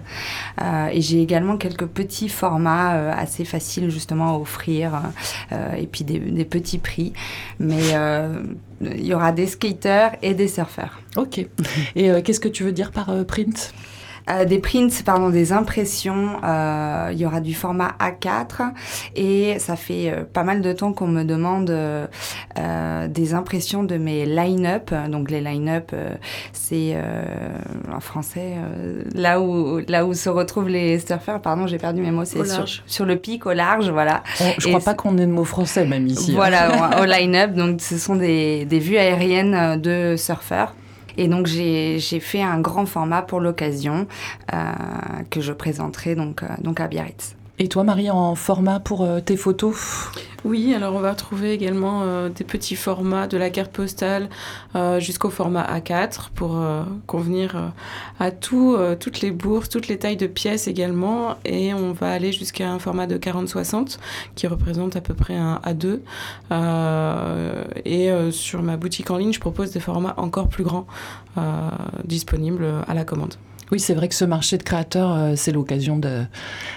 Et 0.92 1.00
j'ai 1.00 1.20
également 1.22 1.56
quelques 1.56 1.86
petits 1.86 2.28
formats 2.28 3.12
assez 3.12 3.44
faciles 3.44 3.90
justement 3.90 4.34
à 4.34 4.38
offrir 4.38 5.02
et 5.76 5.86
puis 5.86 6.04
des 6.04 6.44
petits 6.44 6.78
prix. 6.82 7.12
Mais 7.58 7.94
euh, 7.94 8.42
il 8.80 9.06
y 9.06 9.14
aura 9.14 9.32
des 9.32 9.46
skaters 9.46 10.16
et 10.22 10.34
des 10.34 10.48
surfeurs. 10.48 11.00
Ok. 11.16 11.38
Et 11.94 12.10
euh, 12.10 12.20
qu'est-ce 12.22 12.40
que 12.40 12.48
tu 12.48 12.64
veux 12.64 12.72
dire 12.72 12.90
par 12.90 13.10
euh, 13.10 13.24
print? 13.24 13.72
Euh, 14.30 14.44
des 14.44 14.58
prints, 14.60 15.02
pardon, 15.04 15.30
des 15.30 15.52
impressions. 15.52 16.36
euh, 16.44 17.08
il 17.12 17.18
y 17.18 17.26
aura 17.26 17.40
du 17.40 17.54
format 17.54 17.92
A4 17.98 18.72
et 19.16 19.58
ça 19.58 19.74
fait 19.76 20.10
euh, 20.10 20.24
pas 20.24 20.44
mal 20.44 20.60
de 20.62 20.72
temps 20.72 20.92
qu'on 20.92 21.08
me 21.08 21.24
demande 21.24 21.70
euh, 21.70 22.06
euh, 22.58 23.08
des 23.08 23.34
impressions 23.34 23.82
de 23.82 23.96
mes 23.96 24.24
line-up. 24.26 24.92
Donc 25.10 25.30
les 25.30 25.40
line-up, 25.40 25.90
euh, 25.92 26.14
c'est 26.52 26.92
euh, 26.94 27.24
en 27.92 28.00
français 28.00 28.54
euh, 28.56 29.02
là 29.14 29.40
où 29.40 29.80
là 29.88 30.06
où 30.06 30.14
se 30.14 30.28
retrouvent 30.28 30.68
les 30.68 30.98
surfeurs. 31.00 31.40
Pardon, 31.40 31.66
j'ai 31.66 31.78
perdu 31.78 32.00
mes 32.02 32.10
mots. 32.10 32.24
C'est 32.24 32.38
sur, 32.86 33.04
le 33.06 33.16
pic, 33.16 33.46
au 33.46 33.52
large, 33.52 33.90
voilà. 33.90 34.22
On- 34.40 34.52
Je 34.58 34.68
Et 34.68 34.70
crois 34.70 34.80
pas 34.84 34.94
qu'on 34.94 35.18
ait 35.18 35.26
de 35.26 35.32
mots 35.32 35.44
français 35.44 35.84
même 35.84 36.06
ici. 36.06 36.30
hein. 36.30 36.34
Voilà, 36.36 37.00
au 37.02 37.04
line-up. 37.04 37.52
Donc, 37.54 37.80
ce 37.80 37.98
sont 37.98 38.14
des, 38.16 38.64
des 38.66 38.78
vues 38.78 38.96
aériennes 38.96 39.80
de 39.80 40.14
surfeurs. 40.16 40.74
Et 41.16 41.28
donc, 41.28 41.46
j'ai 41.46 41.98
fait 42.00 42.42
un 42.42 42.60
grand 42.60 42.86
format 42.86 43.22
pour 43.22 43.40
l'occasion 43.40 44.06
euh, 44.52 44.72
que 45.30 45.40
je 45.40 45.52
présenterai 45.52 46.14
donc, 46.14 46.42
euh, 46.42 46.48
donc 46.60 46.80
à 46.80 46.88
Biarritz. 46.88 47.36
Et 47.58 47.68
toi, 47.68 47.84
Marie, 47.84 48.10
en 48.10 48.34
format 48.34 48.80
pour 48.80 49.02
euh, 49.02 49.20
tes 49.20 49.36
photos? 49.36 50.10
Oui, 50.44 50.74
alors 50.74 50.94
on 50.94 51.00
va 51.00 51.12
retrouver 51.12 51.52
également 51.52 52.00
euh, 52.02 52.30
des 52.30 52.44
petits 52.44 52.76
formats 52.76 53.26
de 53.26 53.36
la 53.36 53.50
carte 53.50 53.70
postale 53.70 54.30
euh, 54.74 54.98
jusqu'au 55.00 55.28
format 55.28 55.62
A4 55.62 56.30
pour 56.34 56.58
convenir 57.06 57.72
à 58.18 58.30
tout, 58.30 58.76
toutes 58.98 59.20
les 59.20 59.30
bourses, 59.30 59.68
toutes 59.68 59.86
les 59.88 59.98
tailles 59.98 60.16
de 60.16 60.26
pièces 60.26 60.66
également. 60.66 61.36
Et 61.44 61.74
on 61.74 61.92
va 61.92 62.10
aller 62.10 62.32
jusqu'à 62.32 62.70
un 62.70 62.78
format 62.78 63.06
de 63.06 63.18
40-60 63.18 63.98
qui 64.34 64.46
représente 64.46 64.96
à 64.96 65.00
peu 65.00 65.14
près 65.14 65.36
un 65.36 65.60
A2. 65.64 66.00
Euh, 66.50 67.64
et 67.84 68.10
sur 68.32 68.62
ma 68.62 68.76
boutique 68.76 69.10
en 69.10 69.18
ligne, 69.18 69.32
je 69.32 69.40
propose 69.40 69.70
des 69.72 69.80
formats 69.80 70.14
encore 70.16 70.48
plus 70.48 70.64
grands 70.64 70.86
disponibles 72.04 72.66
à 72.88 72.94
la 72.94 73.04
commande. 73.04 73.36
Oui, 73.70 73.80
c'est 73.80 73.94
vrai 73.94 74.08
que 74.08 74.14
ce 74.14 74.24
marché 74.24 74.58
de 74.58 74.62
créateurs, 74.62 75.12
euh, 75.14 75.32
c'est 75.36 75.52
l'occasion 75.52 75.96
de- 75.96 76.24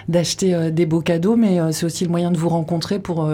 d'acheter 0.08 0.54
euh, 0.54 0.72
des 0.72 0.86
beaux 0.86 1.02
cadeaux, 1.02 1.36
mais 1.36 1.60
euh, 1.60 1.72
c'est 1.72 1.86
aussi 1.86 2.06
le 2.06 2.10
moyen 2.12 2.32
de 2.32 2.38
vous 2.38 2.50
rencontrer 2.50 3.00
pour 3.00 3.28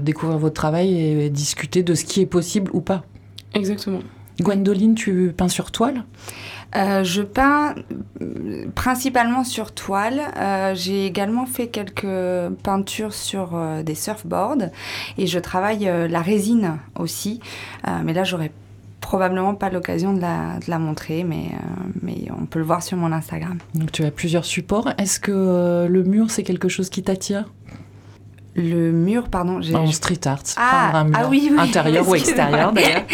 découvrir 0.00 0.38
votre 0.38 0.54
travail 0.54 0.94
et, 0.94 1.30
discuter 1.30 1.82
de 1.82 1.94
ce 1.94 2.04
qui 2.04 2.20
est 2.20 2.26
possible 2.26 2.70
ou 2.74 2.80
pas. 2.80 3.04
Exactement. 3.54 4.00
Gwendoline, 4.40 4.94
tu 4.94 5.32
peins 5.36 5.48
sur 5.48 5.70
toile? 5.70 6.04
Euh, 6.76 7.02
je 7.02 7.22
peins 7.22 7.74
principalement 8.74 9.42
sur 9.42 9.72
toile. 9.72 10.20
Euh, 10.36 10.74
J'ai 10.74 11.06
également 11.06 11.46
fait 11.46 11.68
quelques 11.68 12.06
peintures 12.62 13.14
sur 13.14 13.50
euh, 13.54 13.82
des 13.82 13.94
surfboards 13.94 14.70
et 15.16 15.26
je 15.26 15.38
travaille 15.38 15.88
euh, 15.88 16.08
la 16.08 16.20
résine 16.20 16.78
aussi. 16.98 17.40
Euh, 17.86 18.00
mais 18.04 18.12
là, 18.12 18.24
j'aurais 18.24 18.52
probablement 19.00 19.54
pas 19.54 19.70
l'occasion 19.70 20.12
de 20.12 20.20
la, 20.20 20.58
de 20.64 20.70
la 20.70 20.78
montrer, 20.78 21.24
mais, 21.24 21.46
euh, 21.52 21.82
mais 22.02 22.28
on 22.38 22.46
peut 22.46 22.58
le 22.58 22.64
voir 22.64 22.82
sur 22.82 22.96
mon 22.96 23.12
Instagram. 23.12 23.58
Donc 23.74 23.92
tu 23.92 24.04
as 24.04 24.10
plusieurs 24.10 24.44
supports. 24.44 24.90
Est-ce 24.98 25.20
que 25.20 25.32
euh, 25.32 25.88
le 25.88 26.02
mur, 26.02 26.30
c'est 26.30 26.42
quelque 26.42 26.68
chose 26.68 26.90
qui 26.90 27.02
t'attire? 27.02 27.44
Le 28.56 28.90
mur, 28.90 29.28
pardon. 29.28 29.60
En 29.72 29.86
street 29.92 30.26
art, 30.26 30.42
Ah, 30.56 30.90
peindre 30.92 30.98
un 30.98 31.04
mur, 31.04 31.16
ah 31.20 31.28
oui, 31.30 31.48
oui, 31.52 31.60
intérieur 31.60 32.08
ou 32.08 32.14
extérieur 32.16 32.72
d'ailleurs. 32.72 33.04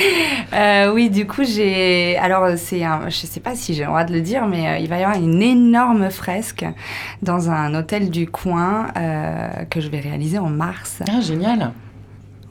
Euh, 0.52 0.92
oui, 0.94 1.10
du 1.10 1.26
coup, 1.26 1.42
j'ai. 1.42 2.16
Alors, 2.18 2.56
c'est 2.56 2.84
un. 2.84 3.08
Je 3.08 3.26
sais 3.26 3.40
pas 3.40 3.56
si 3.56 3.74
j'ai 3.74 3.80
le 3.82 3.88
droit 3.88 4.04
de 4.04 4.12
le 4.12 4.20
dire, 4.20 4.46
mais 4.46 4.68
euh, 4.68 4.78
il 4.78 4.88
va 4.88 4.98
y 4.98 5.02
avoir 5.02 5.18
une 5.20 5.42
énorme 5.42 6.10
fresque 6.10 6.64
dans 7.22 7.50
un 7.50 7.74
hôtel 7.74 8.08
du 8.08 8.28
coin 8.28 8.86
euh, 8.96 9.48
que 9.68 9.80
je 9.80 9.88
vais 9.88 9.98
réaliser 9.98 10.38
en 10.38 10.50
mars. 10.50 11.02
Ah, 11.10 11.20
génial. 11.20 11.72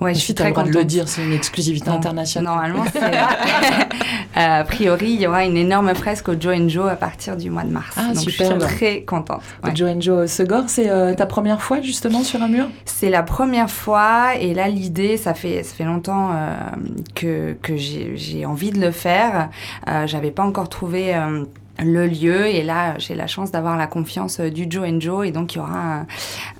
Ouais, 0.03 0.13
je 0.13 0.19
suis 0.19 0.33
très 0.33 0.51
droit 0.51 0.63
de 0.63 0.67
le 0.69 0.73
contente. 0.73 0.87
dire, 0.87 1.07
c'est 1.07 1.23
une 1.23 1.33
exclusivité 1.33 1.89
internationale. 1.89 2.53
Normalement, 2.53 2.85
c'est. 2.91 2.99
Euh, 4.35 4.61
a 4.61 4.63
priori, 4.63 5.11
il 5.11 5.21
y 5.21 5.27
aura 5.27 5.45
une 5.45 5.57
énorme 5.57 5.93
fresque 5.93 6.27
au 6.27 6.33
Joe 6.39 6.57
Joe 6.67 6.89
à 6.89 6.95
partir 6.95 7.37
du 7.37 7.51
mois 7.51 7.61
de 7.63 7.69
mars. 7.69 7.95
Ah, 7.95 8.13
Donc, 8.13 8.17
superbe. 8.17 8.61
je 8.61 8.65
suis 8.65 8.75
très 8.75 9.01
contente. 9.03 9.41
Ouais. 9.63 9.75
Joe 9.75 9.91
Joe 9.99 10.27
Segor, 10.29 10.63
c'est 10.67 10.89
euh, 10.89 11.13
ta 11.13 11.27
première 11.27 11.61
fois 11.61 11.81
justement 11.81 12.23
sur 12.23 12.41
un 12.41 12.47
mur? 12.47 12.65
C'est 12.85 13.11
la 13.11 13.21
première 13.21 13.69
fois 13.69 14.35
et 14.39 14.55
là 14.55 14.67
l'idée, 14.69 15.17
ça 15.17 15.35
fait, 15.35 15.61
ça 15.61 15.75
fait 15.75 15.83
longtemps 15.83 16.31
euh, 16.33 16.55
que, 17.13 17.55
que 17.61 17.77
j'ai 17.77 18.13
j'ai 18.15 18.47
envie 18.47 18.71
de 18.71 18.79
le 18.79 18.89
faire. 18.89 19.49
Euh, 19.87 20.07
J'avais 20.07 20.31
pas 20.31 20.43
encore 20.43 20.67
trouvé 20.67 21.13
le 21.83 22.05
lieu 22.07 22.45
et 22.47 22.61
là 22.63 22.95
j'ai 22.99 23.15
la 23.15 23.25
chance 23.27 23.51
d'avoir 23.51 23.77
la 23.77 23.87
confiance 23.87 24.39
euh, 24.39 24.49
du 24.51 24.67
Joe 24.69 24.87
Joe 24.99 25.27
et 25.27 25.31
donc 25.31 25.55
il 25.55 25.57
y 25.57 25.61
aura 25.61 25.79
un- 26.01 26.05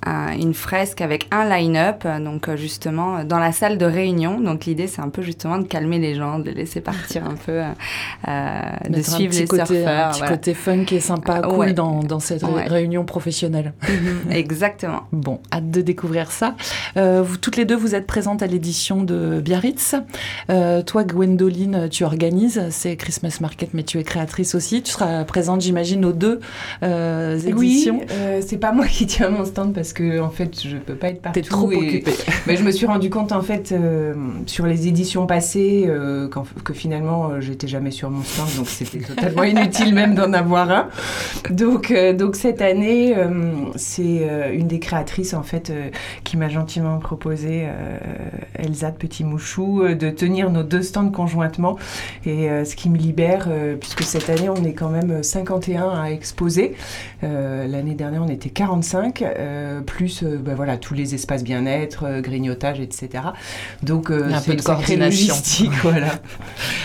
un- 0.06 0.32
une 0.34 0.54
fresque 0.56 1.02
avec 1.02 1.28
un 1.32 1.46
line-up 1.48 2.06
donc 2.24 2.50
euh, 2.50 2.58
justement 2.58 3.24
dans 3.24 3.38
la 3.40 3.52
salle 3.52 3.78
de 3.78 3.86
réunion. 3.86 4.40
Donc 4.40 4.66
l'idée 4.66 4.88
c'est 4.88 5.02
un 5.02 5.10
peu 5.10 5.22
justement 5.22 5.58
de 5.60 5.64
calmer 5.68 6.00
les 6.00 6.16
gens, 6.16 6.40
de 6.40 6.46
les 6.46 6.54
laisser 6.54 6.82
partir 6.82 7.26
un 7.26 7.36
peu, 7.36 7.62
euh, 8.28 8.62
de 8.90 9.02
suivre 9.02 9.34
les 9.36 9.46
côté, 9.48 9.66
surfeurs. 9.66 10.08
Un 10.08 10.12
petit 10.12 10.20
voilà. 10.20 10.36
côté 10.36 10.54
fun 10.54 10.84
qui 10.86 10.96
est 10.96 11.00
sympa, 11.00 11.42
cool 11.42 11.58
Ouais. 11.60 11.74
dans, 11.74 12.00
dans 12.04 12.20
cette 12.20 12.44
Ouais. 12.44 12.66
réunion 12.68 13.06
professionnelle. 13.06 13.74
Mhm, 13.90 14.32
Exactement. 14.32 15.04
Bon, 15.12 15.40
hâte 15.54 15.70
de 15.70 15.82
découvrir 15.82 16.32
ça. 16.32 16.56
Euh, 16.98 17.22
vous 17.22 17.38
toutes 17.38 17.58
les 17.58 17.66
deux, 17.66 17.76
vous 17.76 17.94
êtes 17.96 18.08
présentes 18.08 18.42
à 18.42 18.48
l'édition 18.48 19.04
de 19.04 19.40
Biarritz. 19.40 19.96
Euh, 20.50 20.82
toi, 20.82 21.04
Gwendoline, 21.04 21.88
tu 21.90 22.04
organises 22.04 22.70
ces 22.70 22.96
Christmas 22.98 23.38
Market, 23.42 23.70
mais 23.74 23.84
tu 23.84 24.00
es 24.00 24.04
créatrice 24.04 24.56
aussi. 24.56 24.82
Tu 24.82 24.92
seras 24.92 25.03
présente, 25.26 25.62
j'imagine, 25.62 26.06
aux 26.06 26.14
deux 26.14 26.40
euh, 26.84 27.40
Oui, 27.56 27.68
éditions. 27.72 28.02
euh, 28.12 28.42
c'est 28.46 28.58
pas 28.58 28.72
moi 28.72 28.86
qui 28.88 29.06
tiens 29.08 29.30
mon 29.30 29.46
stand 29.46 29.74
parce 29.74 29.94
que 29.94 30.20
en 30.20 30.30
fait 30.30 30.62
je 30.68 30.78
peux 30.78 30.96
pas 30.96 31.10
être 31.10 31.22
partout. 31.22 31.40
T'es 31.40 31.48
trop 31.48 31.72
et- 31.72 31.76
occupée. 31.78 32.14
Mais 32.48 32.56
je 32.58 32.64
me 32.64 32.72
suis 32.72 32.86
rendu 32.86 33.10
compte 33.10 33.32
en 33.32 33.42
fait 33.42 33.72
euh, 33.72 34.14
sur 34.46 34.66
les 34.66 34.88
éditions 34.88 35.26
passées 35.26 35.86
euh, 35.88 36.28
que 36.64 36.74
finalement 36.74 37.40
j'étais 37.42 37.68
jamais 37.68 37.92
sur 37.92 38.10
mon 38.10 38.24
stand 38.24 38.48
donc 38.58 38.68
c'était 38.68 39.00
totalement 39.08 39.44
inutile 39.44 39.94
même 39.94 40.16
d'en 40.16 40.34
avoir 40.34 40.70
un. 40.72 40.88
Donc, 41.50 41.94
donc 42.18 42.36
cette 42.36 42.62
année 42.62 43.16
c'est 43.76 44.28
une 44.54 44.68
des 44.68 44.80
créatrices 44.80 45.34
en 45.34 45.44
fait 45.44 45.72
qui 46.24 46.38
m'a 46.38 46.50
gentiment 46.50 46.98
proposé 47.00 47.68
Elsa 48.58 48.92
de 48.92 48.98
Petit 48.98 49.24
Mouchou 49.24 49.84
de 49.88 50.10
tenir 50.10 50.50
nos 50.50 50.64
deux 50.64 50.82
stands 50.82 51.10
conjointement 51.10 51.78
et 52.26 52.48
ce 52.66 52.76
qui 52.76 52.90
me 52.90 52.98
libère 52.98 53.48
puisque 53.80 54.04
cette 54.04 54.30
année 54.30 54.50
on 54.50 54.64
est 54.64 54.74
quand 54.74 54.90
même 54.90 54.93
51 55.22 55.90
à 55.90 56.12
exposer. 56.12 56.76
Euh, 57.24 57.68
L'année 57.68 57.96
dernière, 57.96 58.24
on 58.24 58.30
était 58.30 58.50
45, 58.50 59.22
euh, 59.22 59.82
plus 59.82 60.24
ben 60.24 60.56
voilà, 60.56 60.78
tous 60.78 60.94
les 60.94 61.16
espaces 61.16 61.44
bien-être, 61.44 62.22
grignotage, 62.22 62.80
etc. 62.80 63.24
Donc, 63.82 64.12
un 64.12 64.42
peu 64.42 64.56
de 64.56 64.62
coordination. 64.62 65.34
logistique, 65.34 65.72
voilà. 65.82 66.20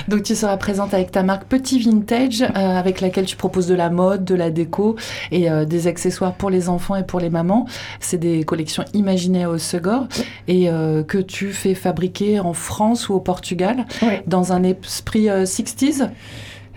Donc 0.09 0.23
tu 0.23 0.35
seras 0.35 0.57
présente 0.57 0.95
avec 0.95 1.11
ta 1.11 1.23
marque 1.23 1.45
Petit 1.45 1.81
Vintage, 1.81 2.43
avec 2.55 3.01
laquelle 3.01 3.27
tu 3.27 3.37
proposes 3.37 3.67
de 3.67 3.75
la 3.75 3.91
mode, 3.91 4.25
de 4.25 4.35
la 4.35 4.51
déco 4.51 4.97
et 5.31 5.49
des 5.67 5.87
accessoires 5.87 6.35
pour 6.35 6.51
les 6.51 6.69
enfants 6.69 6.97
et 6.97 7.05
pour 7.05 7.21
les 7.21 7.31
mamans. 7.31 7.67
C'est 8.01 8.19
des 8.19 8.45
collections 8.45 8.85
imaginées 8.95 9.47
au 9.47 9.59
Segor 9.59 10.07
et 10.47 10.71
euh, 10.71 11.03
que 11.03 11.19
tu 11.19 11.53
fais 11.53 11.75
fabriquer 11.75 12.41
en 12.41 12.53
France 12.53 13.09
ou 13.09 13.15
au 13.15 13.21
Portugal 13.21 13.87
dans 14.27 14.53
un 14.53 14.63
esprit 14.63 15.29
euh, 15.29 15.45
60s. 15.45 16.09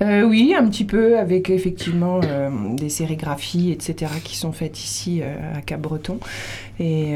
Euh, 0.01 0.23
oui, 0.23 0.55
un 0.57 0.67
petit 0.67 0.85
peu, 0.85 1.19
avec 1.19 1.49
effectivement 1.49 2.19
euh, 2.23 2.49
des 2.75 2.89
sérigraphies, 2.89 3.71
etc., 3.71 4.11
qui 4.23 4.35
sont 4.35 4.51
faites 4.51 4.79
ici 4.79 5.21
euh, 5.21 5.57
à 5.57 5.61
Cap-Breton. 5.61 6.19
Et, 6.79 7.13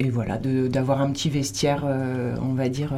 et 0.00 0.10
voilà, 0.10 0.36
d'avoir 0.36 1.00
un 1.00 1.10
petit 1.12 1.30
vestiaire, 1.30 1.82
on 2.42 2.52
va 2.52 2.68
dire, 2.68 2.92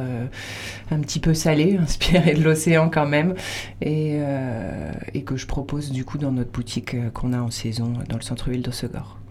un 0.91 0.99
petit 0.99 1.21
peu 1.21 1.33
salé, 1.33 1.77
inspiré 1.81 2.33
de 2.33 2.43
l'océan 2.43 2.89
quand 2.89 3.05
même, 3.05 3.33
et, 3.79 4.19
et 5.13 5.21
que 5.21 5.37
je 5.37 5.47
propose 5.47 5.91
du 5.91 6.03
coup 6.03 6.17
dans 6.17 6.33
notre 6.33 6.51
boutique 6.51 6.97
qu'on 7.13 7.31
a 7.31 7.39
en 7.39 7.49
saison 7.49 7.93
dans 8.09 8.17
le 8.17 8.23
centre-ville 8.23 8.61
d'Ossegor. 8.61 9.22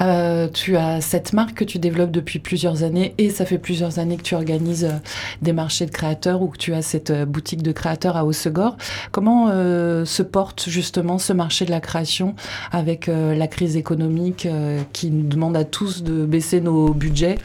Euh, 0.00 0.48
tu 0.52 0.76
as 0.76 1.00
cette 1.00 1.32
marque 1.32 1.54
que 1.54 1.64
tu 1.64 1.78
développes 1.78 2.10
depuis 2.10 2.38
plusieurs 2.38 2.82
années 2.82 3.14
et 3.18 3.30
ça 3.30 3.46
fait 3.46 3.58
plusieurs 3.58 3.98
années 3.98 4.16
que 4.16 4.22
tu 4.22 4.34
organises 4.34 4.84
euh, 4.84 4.98
des 5.42 5.52
marchés 5.52 5.86
de 5.86 5.90
créateurs 5.90 6.42
ou 6.42 6.48
que 6.48 6.58
tu 6.58 6.74
as 6.74 6.82
cette 6.82 7.10
euh, 7.10 7.24
boutique 7.24 7.62
de 7.62 7.72
créateurs 7.72 8.16
à 8.16 8.24
Haussegor. 8.24 8.76
Comment 9.10 9.46
se 9.46 10.22
porte 10.22 10.68
justement 10.68 11.18
ce 11.18 11.32
marché 11.32 11.64
de 11.64 11.70
la 11.70 11.80
création 11.80 12.34
avec 12.72 13.06
la 13.06 13.46
crise 13.46 13.76
économique 13.76 14.46
qui 14.92 15.10
nous 15.10 15.26
demande 15.26 15.56
à 15.56 15.64
tous 15.64 16.02
de 16.02 16.24
baisser 16.24 16.60
nos 16.60 16.92
budgets? 16.92 17.38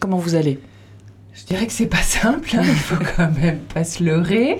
Comment 0.00 0.18
vous 0.18 0.34
allez? 0.34 0.60
Je 1.34 1.44
dirais 1.44 1.66
que 1.66 1.72
c'est 1.72 1.86
pas 1.86 2.02
simple, 2.02 2.50
hein, 2.54 2.62
il 2.64 2.74
faut 2.74 3.02
quand 3.16 3.30
même 3.40 3.58
pas 3.72 3.84
se 3.84 4.02
leurrer. 4.02 4.58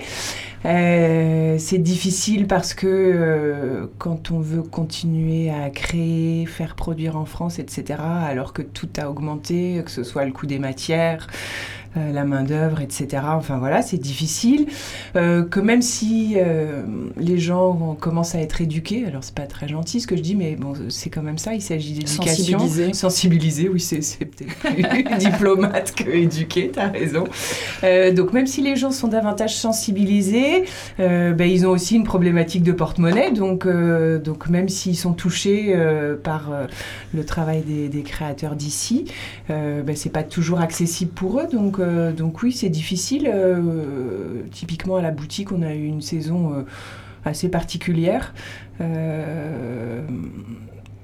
Euh, 0.65 1.55
c'est 1.57 1.77
difficile 1.77 2.45
parce 2.47 2.73
que 2.73 2.87
euh, 2.87 3.87
quand 3.97 4.31
on 4.31 4.39
veut 4.39 4.61
continuer 4.61 5.49
à 5.49 5.69
créer, 5.69 6.45
faire 6.45 6.75
produire 6.75 7.15
en 7.15 7.25
France, 7.25 7.59
etc., 7.59 7.99
alors 8.01 8.51
que 8.51 8.61
tout 8.61 8.89
a 8.97 9.09
augmenté, 9.09 9.81
que 9.85 9.91
ce 9.91 10.03
soit 10.03 10.25
le 10.25 10.31
coût 10.31 10.47
des 10.47 10.59
matières, 10.59 11.27
euh, 11.97 12.11
la 12.11 12.23
main-d'œuvre, 12.25 12.81
etc., 12.81 13.23
enfin 13.27 13.57
voilà, 13.57 13.81
c'est 13.81 13.97
difficile. 13.97 14.67
Euh, 15.15 15.43
que 15.43 15.59
même 15.59 15.81
si 15.81 16.35
euh, 16.37 16.83
les 17.17 17.37
gens 17.37 17.97
commencent 17.99 18.35
à 18.35 18.39
être 18.39 18.61
éduqués, 18.61 19.05
alors 19.05 19.23
c'est 19.23 19.35
pas 19.35 19.47
très 19.47 19.67
gentil 19.67 19.99
ce 20.01 20.07
que 20.07 20.15
je 20.15 20.21
dis, 20.21 20.35
mais 20.35 20.55
bon, 20.55 20.73
c'est 20.89 21.09
quand 21.09 21.21
même 21.21 21.37
ça, 21.37 21.53
il 21.53 21.61
s'agit 21.61 21.93
d'éducation. 21.93 22.59
Sensibiliser. 22.59 22.93
Sensibiliser, 22.93 23.69
oui, 23.69 23.79
c'est 23.79 24.25
peut-être 24.25 24.55
plus 24.59 25.17
diplomate 25.17 25.93
que 25.95 26.09
éduqué, 26.09 26.71
t'as 26.73 26.89
raison. 26.89 27.25
Donc 28.15 28.33
même 28.33 28.47
si 28.47 28.61
les 28.61 28.75
gens 28.75 28.91
sont 28.91 29.07
davantage 29.07 29.55
sensibilisés, 29.55 30.65
ben, 30.97 31.41
ils 31.41 31.65
ont 31.65 31.71
aussi 31.71 31.95
une 31.95 32.03
problématique 32.03 32.63
de 32.63 32.71
porte-monnaie. 32.71 33.31
Donc, 33.31 33.67
donc 33.67 34.49
même 34.49 34.69
s'ils 34.69 34.97
sont 34.97 35.13
touchés 35.13 35.75
par 36.23 36.51
le 37.13 37.25
travail 37.25 37.61
des, 37.61 37.89
des 37.89 38.03
créateurs 38.03 38.55
d'ici, 38.55 39.05
euh, 39.49 39.81
ben, 39.81 39.95
c'est 39.95 40.11
pas 40.11 40.23
toujours 40.23 40.59
accessible 40.59 41.11
pour 41.11 41.39
eux. 41.39 41.47
Donc, 41.51 41.78
euh, 41.79 42.11
donc 42.11 42.43
oui, 42.43 42.51
c'est 42.51 42.69
difficile. 42.69 43.29
Euh, 43.33 44.43
typiquement 44.51 44.97
à 44.97 45.01
la 45.01 45.11
boutique, 45.11 45.51
on 45.51 45.61
a 45.61 45.73
eu 45.73 45.85
une 45.85 46.01
saison 46.01 46.53
euh, 46.53 46.61
assez 47.25 47.49
particulière. 47.49 48.33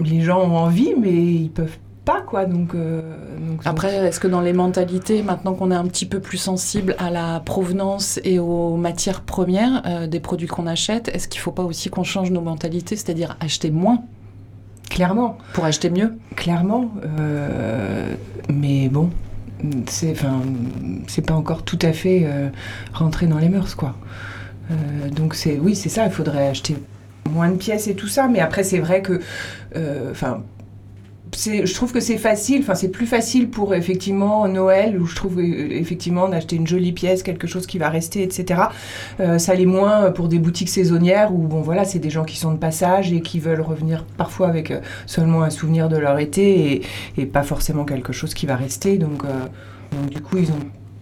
Les 0.00 0.20
gens 0.20 0.40
ont 0.40 0.56
envie, 0.56 0.94
mais 0.98 1.12
ils 1.12 1.50
peuvent 1.50 1.78
pas 2.06 2.22
quoi. 2.22 2.46
Donc, 2.46 2.74
euh, 2.74 3.02
donc 3.46 3.60
Après, 3.66 3.94
est-ce 4.06 4.18
que 4.18 4.28
dans 4.28 4.40
les 4.40 4.54
mentalités, 4.54 5.22
maintenant 5.22 5.52
qu'on 5.52 5.70
est 5.70 5.74
un 5.74 5.86
petit 5.86 6.06
peu 6.06 6.20
plus 6.20 6.38
sensible 6.38 6.94
à 6.98 7.10
la 7.10 7.40
provenance 7.40 8.18
et 8.24 8.38
aux 8.38 8.76
matières 8.76 9.20
premières 9.20 9.82
euh, 9.84 10.06
des 10.06 10.20
produits 10.20 10.46
qu'on 10.46 10.66
achète, 10.66 11.08
est-ce 11.08 11.28
qu'il 11.28 11.40
ne 11.40 11.42
faut 11.42 11.52
pas 11.52 11.64
aussi 11.64 11.90
qu'on 11.90 12.04
change 12.04 12.30
nos 12.30 12.40
mentalités, 12.40 12.96
c'est-à-dire 12.96 13.36
acheter 13.40 13.70
moins? 13.70 14.02
Clairement. 14.88 15.36
pour 15.52 15.64
acheter 15.64 15.90
mieux? 15.90 16.14
Clairement, 16.36 16.90
euh, 17.04 18.14
mais 18.48 18.88
bon, 18.88 19.10
c'est 19.88 20.12
enfin, 20.12 20.42
c'est 21.06 21.24
pas 21.24 21.34
encore 21.34 21.62
tout 21.62 21.78
à 21.82 21.92
fait 21.92 22.22
euh, 22.24 22.48
rentré 22.92 23.26
dans 23.26 23.38
les 23.38 23.48
mœurs, 23.48 23.74
quoi. 23.74 23.94
Euh, 24.70 25.08
donc 25.10 25.34
c'est 25.34 25.58
oui, 25.58 25.74
c'est 25.74 25.88
ça. 25.88 26.06
Il 26.06 26.12
faudrait 26.12 26.48
acheter 26.48 26.76
moins 27.30 27.48
de 27.48 27.56
pièces 27.56 27.88
et 27.88 27.94
tout 27.94 28.08
ça, 28.08 28.28
mais 28.28 28.40
après 28.40 28.64
c'est 28.64 28.78
vrai 28.78 29.02
que, 29.02 29.20
euh, 29.76 30.10
enfin. 30.10 30.42
Je 31.34 31.74
trouve 31.74 31.92
que 31.92 32.00
c'est 32.00 32.18
facile, 32.18 32.60
enfin 32.60 32.74
c'est 32.74 32.88
plus 32.90 33.06
facile 33.06 33.50
pour 33.50 33.74
effectivement 33.74 34.46
Noël 34.48 34.98
où 35.00 35.06
je 35.06 35.14
trouve 35.16 35.38
euh, 35.38 35.68
effectivement 35.70 36.28
d'acheter 36.28 36.56
une 36.56 36.66
jolie 36.66 36.92
pièce, 36.92 37.22
quelque 37.22 37.46
chose 37.46 37.66
qui 37.66 37.78
va 37.78 37.88
rester, 37.88 38.22
etc. 38.22 38.62
Euh, 39.20 39.38
ça 39.38 39.54
l'est 39.54 39.66
moins 39.66 40.10
pour 40.12 40.28
des 40.28 40.38
boutiques 40.38 40.68
saisonnières 40.68 41.34
où 41.34 41.38
bon 41.38 41.60
voilà 41.62 41.84
c'est 41.84 41.98
des 41.98 42.10
gens 42.10 42.24
qui 42.24 42.36
sont 42.36 42.52
de 42.52 42.58
passage 42.58 43.12
et 43.12 43.20
qui 43.20 43.40
veulent 43.40 43.60
revenir 43.60 44.04
parfois 44.16 44.48
avec 44.48 44.70
euh, 44.70 44.80
seulement 45.06 45.42
un 45.42 45.50
souvenir 45.50 45.88
de 45.88 45.96
leur 45.96 46.18
été 46.18 46.72
et, 46.72 46.82
et 47.18 47.26
pas 47.26 47.42
forcément 47.42 47.84
quelque 47.84 48.12
chose 48.12 48.32
qui 48.34 48.46
va 48.46 48.56
rester. 48.56 48.96
Donc, 48.98 49.24
euh, 49.24 49.28
donc 49.92 50.10
du 50.10 50.20
coup, 50.20 50.38
ils 50.38 50.50
ont 50.50 50.60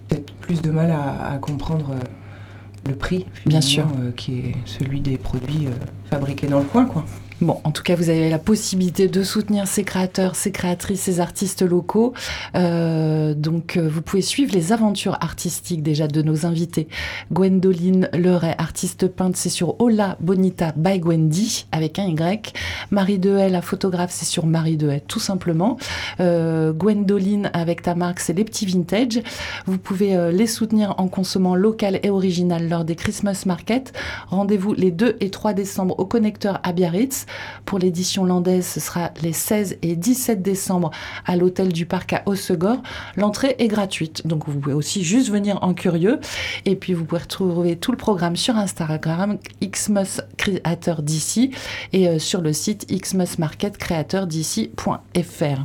peut-être 0.08 0.32
plus 0.34 0.62
de 0.62 0.70
mal 0.70 0.90
à, 0.90 1.32
à 1.32 1.38
comprendre 1.38 1.90
euh, 1.92 2.88
le 2.88 2.96
prix, 2.96 3.26
Bien 3.46 3.60
sûr. 3.62 3.86
qui 4.16 4.38
est 4.40 4.54
celui 4.66 5.00
des 5.00 5.16
produits 5.16 5.68
fabriqués 6.10 6.48
dans 6.48 6.58
le 6.58 6.66
coin, 6.66 6.84
quoi. 6.84 7.04
Bon, 7.40 7.60
en 7.64 7.72
tout 7.72 7.82
cas, 7.82 7.96
vous 7.96 8.10
avez 8.10 8.30
la 8.30 8.38
possibilité 8.38 9.08
de 9.08 9.22
soutenir 9.24 9.66
ces 9.66 9.82
créateurs, 9.82 10.36
ces 10.36 10.52
créatrices, 10.52 11.00
ces 11.00 11.18
artistes 11.18 11.62
locaux. 11.62 12.14
Euh, 12.54 13.34
donc, 13.34 13.76
euh, 13.76 13.88
vous 13.88 14.02
pouvez 14.02 14.22
suivre 14.22 14.54
les 14.54 14.72
aventures 14.72 15.18
artistiques 15.20 15.82
déjà 15.82 16.06
de 16.06 16.22
nos 16.22 16.46
invités. 16.46 16.86
Gwendoline 17.32 18.08
Leray, 18.12 18.54
artiste 18.56 19.08
peintre, 19.08 19.36
c'est 19.36 19.48
sur 19.48 19.80
Ola 19.80 20.16
Bonita 20.20 20.72
by 20.76 21.00
Gwendy, 21.00 21.66
avec 21.72 21.98
un 21.98 22.04
Y. 22.04 22.54
Marie 22.92 23.18
Dehaye, 23.18 23.50
la 23.50 23.62
photographe, 23.62 24.12
c'est 24.12 24.26
sur 24.26 24.46
Marie 24.46 24.76
Dehaye, 24.76 25.02
tout 25.06 25.18
simplement. 25.18 25.76
Euh, 26.20 26.72
Gwendoline, 26.72 27.50
avec 27.52 27.82
ta 27.82 27.96
marque, 27.96 28.20
c'est 28.20 28.32
les 28.32 28.44
petits 28.44 28.66
vintage. 28.66 29.20
Vous 29.66 29.78
pouvez 29.78 30.14
euh, 30.14 30.30
les 30.30 30.46
soutenir 30.46 30.94
en 30.98 31.08
consommant 31.08 31.56
local 31.56 31.98
et 32.04 32.10
original 32.10 32.68
lors 32.68 32.84
des 32.84 32.94
Christmas 32.94 33.42
Market. 33.44 33.92
Rendez-vous 34.28 34.72
les 34.72 34.92
2 34.92 35.16
et 35.18 35.30
3 35.30 35.52
décembre 35.52 35.98
au 35.98 36.06
Connecteur 36.06 36.60
à 36.62 36.72
Biarritz. 36.72 37.23
Pour 37.64 37.78
l'édition 37.78 38.24
landaise, 38.24 38.66
ce 38.66 38.80
sera 38.80 39.12
les 39.22 39.32
16 39.32 39.76
et 39.82 39.94
17 39.96 40.42
décembre 40.42 40.90
à 41.26 41.36
l'hôtel 41.36 41.72
du 41.72 41.86
Parc 41.86 42.12
à 42.12 42.22
Hossegor. 42.26 42.82
L'entrée 43.16 43.54
est 43.58 43.68
gratuite, 43.68 44.26
donc 44.26 44.48
vous 44.48 44.58
pouvez 44.58 44.74
aussi 44.74 45.04
juste 45.04 45.30
venir 45.30 45.58
en 45.62 45.72
curieux. 45.74 46.18
Et 46.64 46.74
puis 46.76 46.94
vous 46.94 47.04
pouvez 47.04 47.22
retrouver 47.22 47.76
tout 47.76 47.92
le 47.92 47.96
programme 47.96 48.36
sur 48.36 48.56
Instagram, 48.56 49.38
Xmas 49.62 50.20
Créateur 50.36 51.02
d'ici, 51.02 51.52
et 51.92 52.08
euh, 52.08 52.18
sur 52.18 52.40
le 52.40 52.52
site 52.52 52.90
xmasmarketcreateursd'ici.fr. 52.90 55.64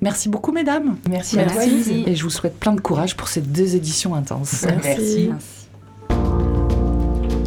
Merci 0.00 0.28
beaucoup, 0.28 0.52
mesdames. 0.52 0.96
Merci, 1.08 1.38
à 1.38 1.46
toi, 1.46 1.64
Merci. 1.66 2.04
Et 2.06 2.14
je 2.14 2.22
vous 2.22 2.30
souhaite 2.30 2.60
plein 2.60 2.74
de 2.74 2.80
courage 2.80 3.16
pour 3.16 3.26
ces 3.28 3.40
deux 3.40 3.74
éditions 3.74 4.14
intenses. 4.14 4.66
Merci. 4.66 5.30
Merci. 5.30 5.48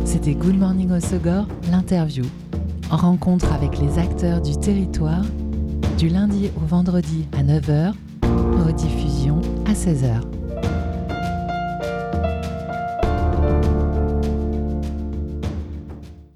C'était 0.06 0.34
Good 0.34 0.58
Morning 0.58 0.92
Osogor, 0.92 1.48
l'interview. 1.70 2.26
Rencontre 2.90 3.52
avec 3.52 3.80
les 3.80 4.00
acteurs 4.00 4.42
du 4.42 4.58
territoire, 4.58 5.24
du 5.98 6.08
lundi 6.08 6.50
au 6.56 6.66
vendredi 6.66 7.28
à 7.38 7.44
9h, 7.44 7.94
rediffusion 8.66 9.42
à 9.66 9.74
16h. 9.74 10.37